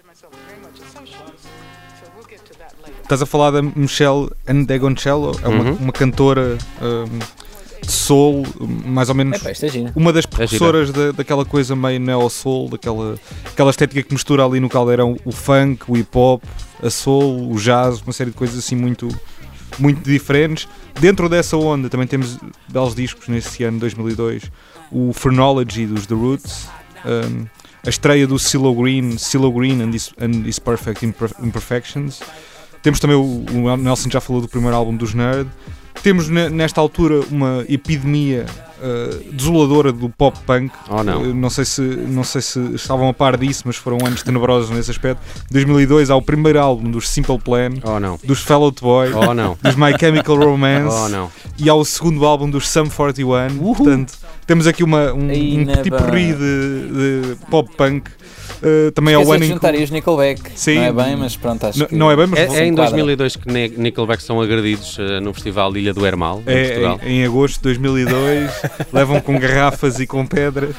Estás 3.04 3.22
a 3.22 3.26
falar 3.26 3.52
da 3.52 3.62
Michelle 3.62 4.30
Andegoncello, 4.48 5.32
é 5.42 5.48
uma, 5.48 5.64
Uhum. 5.64 5.74
uma 5.76 5.92
cantora 5.94 6.58
hum, 6.82 7.20
de 7.82 7.90
soul, 7.92 8.44
mais 8.86 9.08
ou 9.08 9.16
menos 9.16 9.46
é 9.46 9.54
giro. 9.70 9.92
uma 9.96 10.12
das 10.12 10.24
gira. 10.24 10.36
precursoras 10.36 10.92
da, 10.92 11.12
daquela 11.14 11.46
coisa 11.46 11.74
meio 11.74 12.00
neo-soul, 12.02 12.68
daquela 12.70 13.18
aquela 13.46 13.70
estética 13.70 14.04
que 14.04 14.12
mistura 14.14 14.44
ali 14.44 14.60
no 14.60 14.68
caldeirão 14.68 15.16
o 15.24 15.32
funk, 15.32 15.84
o 15.88 15.94
hip-hop, 15.96 16.44
a 16.84 16.90
soul, 16.90 17.50
o 17.52 17.56
jazz, 17.58 18.02
uma 18.02 18.12
série 18.12 18.32
de 18.32 18.36
coisas 18.36 18.58
assim 18.60 18.76
muito, 18.76 19.08
muito 19.80 20.02
diferentes. 20.04 20.68
Dentro 21.00 21.30
dessa 21.30 21.56
onda 21.56 21.90
também 21.90 22.08
temos 22.08 22.38
belos 22.68 22.94
discos 22.94 23.30
nesse 23.30 23.64
ano, 23.64 23.80
2002, 23.80 24.52
o 24.92 25.14
Phrenology 25.14 25.86
dos 25.86 26.06
The 26.08 26.14
Roots, 26.16 26.68
hum, 27.06 27.46
a 27.86 27.90
estreia 27.90 28.28
do 28.28 28.38
CeeLo 28.38 28.76
Green, 28.76 29.18
CeeLo 29.18 29.50
Green 29.50 29.82
and 29.82 29.92
His, 29.96 30.12
and 30.20 30.46
His 30.46 30.60
Perfect 30.60 31.06
Imper- 31.06 31.32
Imperfections. 31.42 32.20
Temos 32.88 33.02
também, 33.02 33.18
o, 33.18 33.44
o 33.52 33.76
Nelson 33.76 34.10
já 34.10 34.22
falou 34.22 34.42
do 34.42 34.48
primeiro 34.48 34.74
álbum 34.74 34.96
dos 34.96 35.14
Nerd. 35.14 35.50
Temos 36.02 36.30
ne- 36.30 36.48
nesta 36.48 36.80
altura 36.80 37.20
uma 37.30 37.66
epidemia 37.68 38.46
uh, 38.80 39.34
desoladora 39.34 39.92
do 39.92 40.08
pop 40.08 40.40
punk. 40.46 40.72
Oh, 40.90 41.04
não. 41.04 41.22
Uh, 41.22 41.34
não, 41.34 41.50
sei 41.50 41.66
se, 41.66 41.82
não 41.82 42.24
sei 42.24 42.42
se 42.42 42.58
estavam 42.76 43.10
a 43.10 43.14
par 43.14 43.36
disso, 43.36 43.64
mas 43.66 43.76
foram 43.76 43.98
anos 44.06 44.24
tenebrosos 44.24 44.70
nesse 44.70 44.90
aspecto. 44.90 45.20
Em 45.52 45.54
2002 45.54 46.10
há 46.10 46.16
o 46.16 46.22
primeiro 46.22 46.62
álbum 46.62 46.90
dos 46.90 47.10
Simple 47.10 47.40
Plan, 47.40 47.72
Oh 47.84 48.00
não, 48.00 48.18
dos 48.24 48.42
Fall 48.42 48.64
Out 48.64 48.82
Boy, 48.82 49.12
oh 49.12 49.34
não, 49.34 49.58
dos 49.62 49.76
My 49.76 49.94
Chemical 50.00 50.38
Romance 50.38 50.96
oh 50.96 51.10
não. 51.10 51.30
e 51.60 51.70
há 51.70 51.74
o 51.74 51.84
segundo 51.84 52.26
álbum 52.26 52.50
dos 52.50 52.70
Sum 52.70 52.90
41. 52.90 53.58
Portanto, 53.58 54.14
temos 54.46 54.66
aqui 54.66 54.82
uma, 54.82 55.12
um, 55.12 55.26
um 55.26 55.66
petit 55.66 55.90
de, 56.38 57.34
de 57.34 57.36
pop 57.52 57.70
punk. 57.76 58.10
Uh, 58.62 58.92
também 58.92 59.14
é 59.14 59.18
o 59.18 59.32
ano 59.32 59.44
em 59.46 59.58
que- 59.60 59.84
os 59.84 59.92
Nickelback. 59.92 60.42
Sim. 60.56 60.76
Não 60.76 60.84
é 60.84 60.92
bem, 60.94 61.16
mas 61.16 61.36
pronto, 61.36 61.66
acho 61.66 61.80
N- 61.80 61.86
que... 61.88 61.96
não 61.96 62.10
é 62.12 62.16
bem, 62.16 62.26
mas 62.28 62.40
É, 62.40 62.44
é 62.64 62.66
em 62.66 62.74
quadra. 62.74 62.92
2002 62.92 63.36
que 63.36 63.52
Nickelback 63.78 64.24
são 64.24 64.42
agredidos 64.42 64.98
eh, 65.00 65.20
no 65.20 65.34
Festival 65.34 65.72
de 65.72 65.80
Ilha 65.80 65.94
do 65.94 66.06
Hermal, 66.06 66.42
em 66.48 66.52
É, 66.52 66.66
Portugal. 66.68 67.00
em, 67.04 67.20
em 67.22 67.26
agosto 67.26 67.58
de 67.58 67.62
2002, 67.64 68.52
levam 68.92 69.22
com 69.22 69.38
garrafas 69.40 70.00
e 70.00 70.08
com 70.08 70.26
pedras 70.26 70.76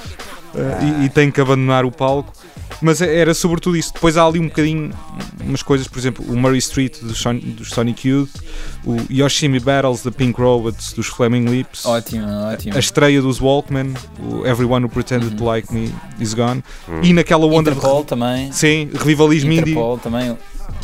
uh, 0.55 1.03
e, 1.03 1.05
e 1.07 1.09
têm 1.09 1.31
que 1.31 1.41
abandonar 1.41 1.85
o 1.85 1.91
palco. 1.93 2.33
Mas 2.80 3.00
é- 3.02 3.16
era 3.16 3.34
sobretudo 3.34 3.76
isso. 3.76 3.92
Depois 3.92 4.16
há 4.16 4.24
ali 4.24 4.38
um 4.38 4.44
bocadinho 4.48 4.92
umas 5.44 5.62
coisas, 5.62 5.88
por 5.88 5.98
exemplo, 5.98 6.24
o 6.28 6.36
Murray 6.36 6.58
Street 6.58 6.98
dos, 7.02 7.18
Son 7.18 7.34
dos 7.38 7.70
Sonic 7.70 8.06
Youth, 8.08 8.30
o 8.84 8.96
Yoshimi 9.10 9.58
Battles 9.58 10.02
da 10.02 10.10
Pink 10.10 10.40
Robots 10.40 10.92
dos 10.92 11.06
Flaming 11.06 11.46
Lips, 11.46 11.84
Ótimo, 11.86 12.26
ótimo. 12.52 12.76
a 12.76 12.78
estreia 12.78 13.20
dos 13.22 13.40
Walkman, 13.40 13.94
o 14.22 14.46
Everyone 14.46 14.84
Who 14.84 14.90
Pretended 14.90 15.36
to 15.36 15.44
Like 15.44 15.72
Me 15.72 15.92
Is 16.20 16.34
Gone, 16.34 16.62
e 17.02 17.12
naquela 17.12 17.46
onda 17.46 17.70
Interpol 17.70 18.04
também. 18.04 18.50
de 18.50 18.56
sim, 18.56 18.90
revivalismo 18.94 19.50
indie, 19.50 19.70
Interpol 19.72 19.98
também. 19.98 20.30
um- 20.30 20.36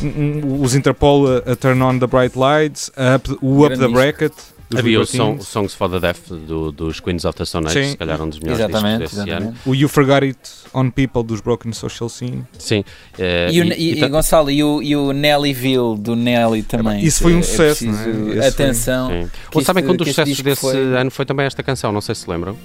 um- 0.07 0.61
os 0.61 0.75
Interpol 0.75 1.27
a, 1.27 1.51
a 1.51 1.55
Turn 1.55 1.81
On 1.81 1.97
the 1.99 2.07
Bright 2.07 2.37
Lights, 2.37 2.91
a 2.97 3.15
up- 3.17 3.37
o 3.41 3.59
Up 3.65 3.69
the 3.69 3.75
Grande 3.77 3.93
Bracket. 3.93 4.33
Dos 4.75 4.79
Havia 4.85 4.99
o 5.01 5.05
song, 5.05 5.41
Songs 5.43 5.73
for 5.73 5.89
the 5.89 5.99
Deaf 5.99 6.19
do- 6.29 6.71
dos 6.71 6.99
Queens 6.99 7.25
of 7.25 7.37
the 7.37 7.45
Stone 7.45 7.67
Age, 7.67 7.89
se 7.91 7.97
calhar 7.97 8.21
um 8.21 8.29
dos 8.29 8.39
melhores 8.39 8.59
Exatamente, 8.63 8.99
discos 9.03 9.17
desse 9.17 9.29
ano. 9.31 9.39
exatamente. 9.41 9.69
O 9.69 9.75
You 9.75 9.89
Forgot 9.89 10.23
It 10.23 10.39
on 10.73 10.89
People 10.91 11.23
dos 11.23 11.41
Broken 11.41 11.73
Social 11.73 12.09
Scene. 12.09 12.43
Sim. 12.57 12.83
eh, 13.17 13.49
E, 13.51 13.61
o, 13.61 13.63
e- 13.65 13.67
e, 13.73 13.93
e 13.95 14.03
e, 14.03 14.07
Gonçalo, 14.09 14.51
e 14.51 14.63
o, 14.63 14.81
e 14.81 14.95
o 14.95 15.11
Nellyville 15.11 15.97
do 15.97 16.15
Nelly 16.15 16.63
também. 16.63 17.03
Isso 17.03 17.23
foi 17.23 17.33
um 17.35 17.39
É 17.39 17.41
sucesso, 17.43 17.85
preciso- 17.85 18.09
não 18.09 18.29
é? 18.31 18.35
Foi- 18.35 18.47
Atenção. 18.47 19.29
Ou 19.53 19.61
sabem 19.63 19.83
que 19.83 19.91
um 19.91 19.95
dos 19.95 20.07
sucessos 20.09 20.41
desse 20.41 20.61
foi- 20.61 20.77
ano 20.97 21.09
foi 21.11 21.25
também 21.25 21.45
esta 21.45 21.61
canção, 21.63 21.91
não 21.91 22.01
sei 22.01 22.15
se 22.15 22.29
lembram. 22.29 22.57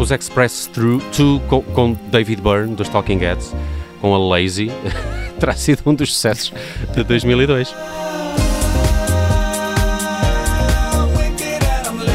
Os 0.00 0.10
Express 0.12 0.66
Through 0.72 1.02
2 1.16 1.42
com, 1.48 1.60
com 1.62 1.96
David 2.10 2.40
Byrne 2.40 2.74
dos 2.76 2.88
Talking 2.88 3.18
Heads, 3.18 3.52
com 4.00 4.14
a 4.14 4.18
Lazy, 4.18 4.70
terá 5.40 5.54
sido 5.54 5.82
um 5.86 5.94
dos 5.94 6.14
sucessos 6.14 6.52
de 6.94 7.02
2002. 7.02 7.74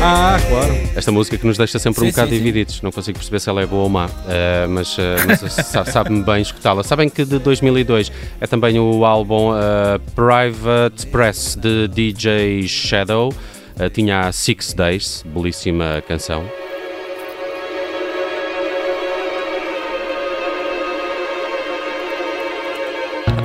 Ah, 0.06 0.38
claro. 0.50 0.74
Esta 0.98 1.12
música 1.14 1.38
que 1.38 1.48
nos 1.48 1.58
deixa 1.58 1.80
sempre 1.80 2.02
um 2.02 2.06
Sim, 2.06 2.12
bocado 2.12 2.30
sim, 2.30 2.36
sim. 2.38 2.44
divididos, 2.44 2.82
não 2.82 2.92
consigo 2.92 3.18
perceber 3.18 3.40
se 3.40 3.50
ela 3.50 3.62
é 3.62 3.66
boa 3.66 3.84
ou 3.84 3.90
má, 3.90 4.10
eh, 4.28 4.68
mas, 4.68 4.98
eh, 5.00 5.16
mas 5.26 5.40
sa- 5.54 5.86
sabe-me 5.86 6.22
bem 6.24 6.42
escutá-la. 6.42 6.84
Sabem 6.84 7.10
que 7.10 7.24
de 7.24 7.40
2002 7.40 8.12
é 8.42 8.46
também 8.46 8.78
o 8.80 9.06
álbum 9.06 9.54
eh, 9.56 10.00
Private 10.14 11.08
Press 11.08 11.56
de 11.60 11.88
DJ 11.88 12.68
Shadow, 12.68 13.34
eh, 13.80 13.90
tinha 13.90 14.22
a 14.28 14.32
Six 14.34 14.74
Days, 14.74 15.24
belíssima 15.26 16.04
canção. 16.06 16.44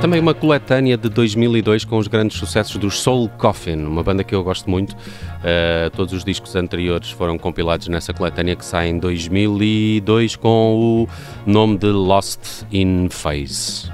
Também 0.01 0.21
uma 0.21 0.33
coletânea 0.33 0.97
de 0.97 1.09
2002 1.09 1.83
com 1.83 1.97
os 1.97 2.07
grandes 2.07 2.37
sucessos 2.37 2.77
dos 2.77 2.99
Soul 2.99 3.27
Coffin, 3.37 3.83
uma 3.83 4.01
banda 4.01 4.23
que 4.23 4.33
eu 4.33 4.41
gosto 4.43 4.69
muito. 4.69 4.93
Uh, 4.93 5.89
todos 5.93 6.13
os 6.13 6.23
discos 6.23 6.55
anteriores 6.55 7.11
foram 7.11 7.37
compilados 7.37 7.87
nessa 7.89 8.13
coletânea 8.13 8.55
que 8.55 8.63
sai 8.63 8.87
em 8.87 8.97
2002 8.97 10.37
com 10.37 11.05
o 11.05 11.09
nome 11.45 11.77
de 11.77 11.87
Lost 11.87 12.63
in 12.71 13.09
Phase. 13.09 13.91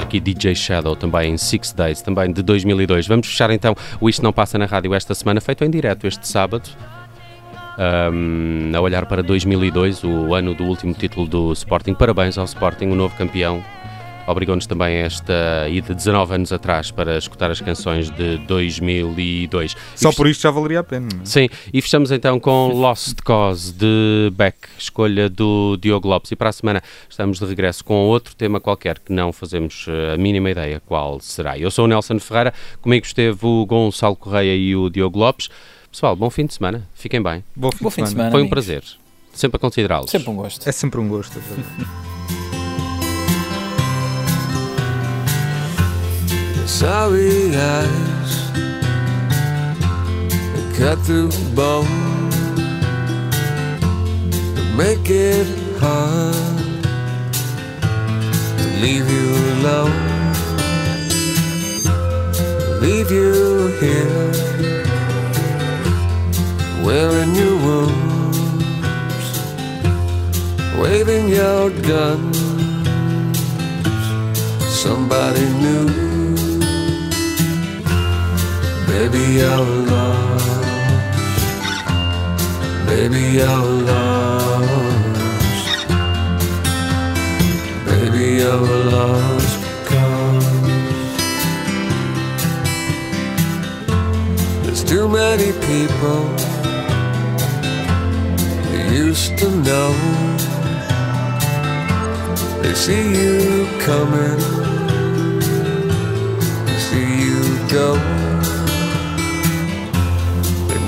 Aqui 0.00 0.20
DJ 0.20 0.54
Shadow 0.54 0.94
também 0.94 1.32
em 1.32 1.36
Six 1.36 1.72
Days, 1.72 2.00
também 2.00 2.32
de 2.32 2.42
2002. 2.42 3.06
Vamos 3.08 3.26
fechar 3.26 3.50
então 3.50 3.74
o 4.00 4.08
Isto 4.08 4.22
Não 4.22 4.32
Passa 4.32 4.56
na 4.58 4.66
Rádio 4.66 4.94
esta 4.94 5.12
semana, 5.12 5.40
feito 5.40 5.64
em 5.64 5.70
direto 5.70 6.06
este 6.06 6.26
sábado. 6.26 6.70
Um, 7.78 8.72
a 8.74 8.80
olhar 8.80 9.06
para 9.06 9.22
2002, 9.22 10.02
o 10.02 10.34
ano 10.34 10.52
do 10.52 10.64
último 10.64 10.92
título 10.94 11.26
do 11.26 11.52
Sporting. 11.52 11.94
Parabéns 11.94 12.38
ao 12.38 12.44
Sporting, 12.44 12.86
o 12.86 12.94
novo 12.94 13.16
campeão. 13.16 13.62
Obrigou-nos 14.28 14.66
também 14.66 14.96
esta 14.96 15.66
ida 15.70 15.88
de 15.88 15.94
19 15.94 16.34
anos 16.34 16.52
atrás 16.52 16.90
para 16.90 17.16
escutar 17.16 17.50
as 17.50 17.62
canções 17.62 18.10
de 18.10 18.36
2002. 18.46 19.74
Só 19.96 20.12
por 20.12 20.26
isto 20.26 20.42
já 20.42 20.50
valeria 20.50 20.80
a 20.80 20.84
pena. 20.84 21.08
Não 21.10 21.22
é? 21.22 21.24
Sim, 21.24 21.48
e 21.72 21.80
fechamos 21.80 22.10
então 22.10 22.38
com 22.38 22.68
Lost 22.74 23.20
Cause 23.24 23.72
de 23.72 24.30
Beck, 24.34 24.56
escolha 24.78 25.30
do 25.30 25.78
Diogo 25.80 26.06
Lopes. 26.06 26.30
E 26.30 26.36
para 26.36 26.50
a 26.50 26.52
semana 26.52 26.82
estamos 27.08 27.38
de 27.38 27.46
regresso 27.46 27.82
com 27.82 27.94
outro 28.06 28.36
tema 28.36 28.60
qualquer 28.60 28.98
que 28.98 29.12
não 29.12 29.32
fazemos 29.32 29.86
eh, 29.88 30.12
a 30.12 30.16
mínima 30.18 30.50
ideia 30.50 30.82
qual 30.84 31.18
será. 31.20 31.58
Eu 31.58 31.70
sou 31.70 31.86
o 31.86 31.88
Nelson 31.88 32.18
Ferreira, 32.18 32.52
comigo 32.82 33.06
esteve 33.06 33.38
o 33.46 33.64
Gonçalo 33.64 34.14
Correia 34.14 34.54
e 34.54 34.76
o 34.76 34.90
Diogo 34.90 35.18
Lopes. 35.18 35.48
Pessoal, 35.90 36.14
bom 36.14 36.28
fim 36.28 36.44
de 36.44 36.52
semana, 36.52 36.86
fiquem 36.94 37.22
bem. 37.22 37.42
Bom 37.56 37.70
fim, 37.72 37.82
Bom 37.82 37.90
fim 37.90 38.02
de 38.02 38.10
semana. 38.10 38.30
Foi 38.30 38.40
um 38.40 38.44
amigos. 38.44 38.50
prazer, 38.66 38.84
sempre 39.32 39.56
a 39.56 39.58
considerá-los. 39.58 40.10
Sempre 40.10 40.28
um 40.28 40.36
gosto. 40.36 40.68
É 40.68 40.72
sempre 40.72 41.00
um 41.00 41.08
gosto. 41.08 41.40
Sorry 46.68 47.56
eyes 47.56 48.50
cut 50.78 50.98
through 51.00 51.30
bone. 51.56 52.28
Make 54.76 55.08
it 55.08 55.46
hard 55.80 56.34
to 58.58 58.66
leave 58.82 59.10
you 59.10 59.28
alone, 59.54 59.96
leave 62.82 63.10
you 63.10 63.68
here. 63.80 64.30
Wearing 66.84 67.34
your 67.34 67.56
wounds, 67.66 69.26
waving 70.78 71.28
your 71.30 71.70
gun. 71.70 72.32
Somebody 74.68 75.48
new. 75.64 76.27
Baby, 78.98 79.38
you're 79.38 79.62
lost. 79.86 80.66
Baby, 82.86 83.22
you're 83.38 83.70
lost. 83.86 85.86
Baby, 87.86 88.26
you're 88.40 88.66
lost 88.90 89.58
because 89.78 90.50
there's 94.64 94.82
too 94.82 95.06
many 95.08 95.52
people 95.70 96.22
you 98.72 98.82
used 99.06 99.38
to 99.38 99.48
know. 99.62 99.92
They 102.62 102.74
see 102.74 103.14
you 103.14 103.68
coming, 103.78 104.40
they 106.66 106.78
see 106.80 107.08
you 107.26 107.38
go 107.70 108.17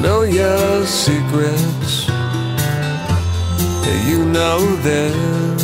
know 0.00 0.22
your 0.22 0.86
secrets. 0.86 2.08
You 4.08 4.24
know 4.24 4.58
this. 4.82 5.62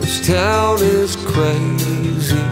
This 0.00 0.26
town 0.26 0.78
is 0.80 1.16
crazy. 1.16 2.44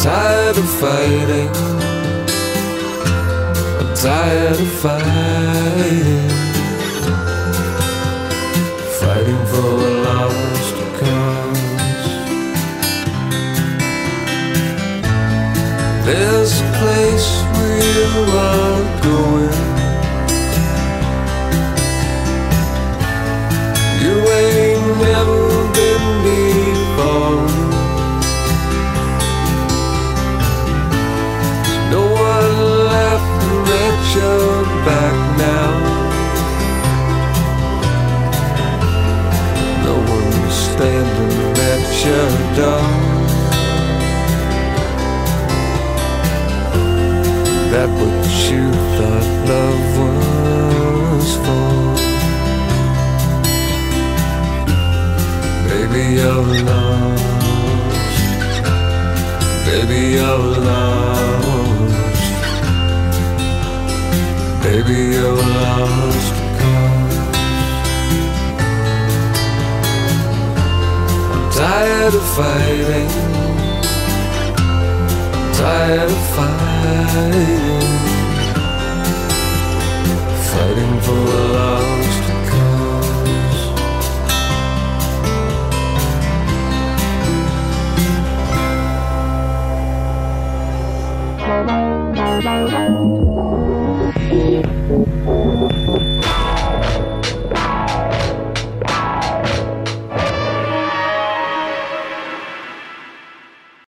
Tired 0.05 0.55
of 0.55 0.69
fighting. 0.81 1.49
I'm 3.79 3.89
tired 3.95 4.59
of 4.65 4.71
fighting. 4.83 6.29
Fighting 8.99 9.43
for 9.51 9.71
a 9.87 9.93
lost 10.05 10.75
cause. 10.99 12.05
There's 16.05 16.53
a 16.61 16.67
place 16.79 17.29
where 17.55 17.79
you 17.97 18.09
are 18.47 18.83
going. 19.01 19.64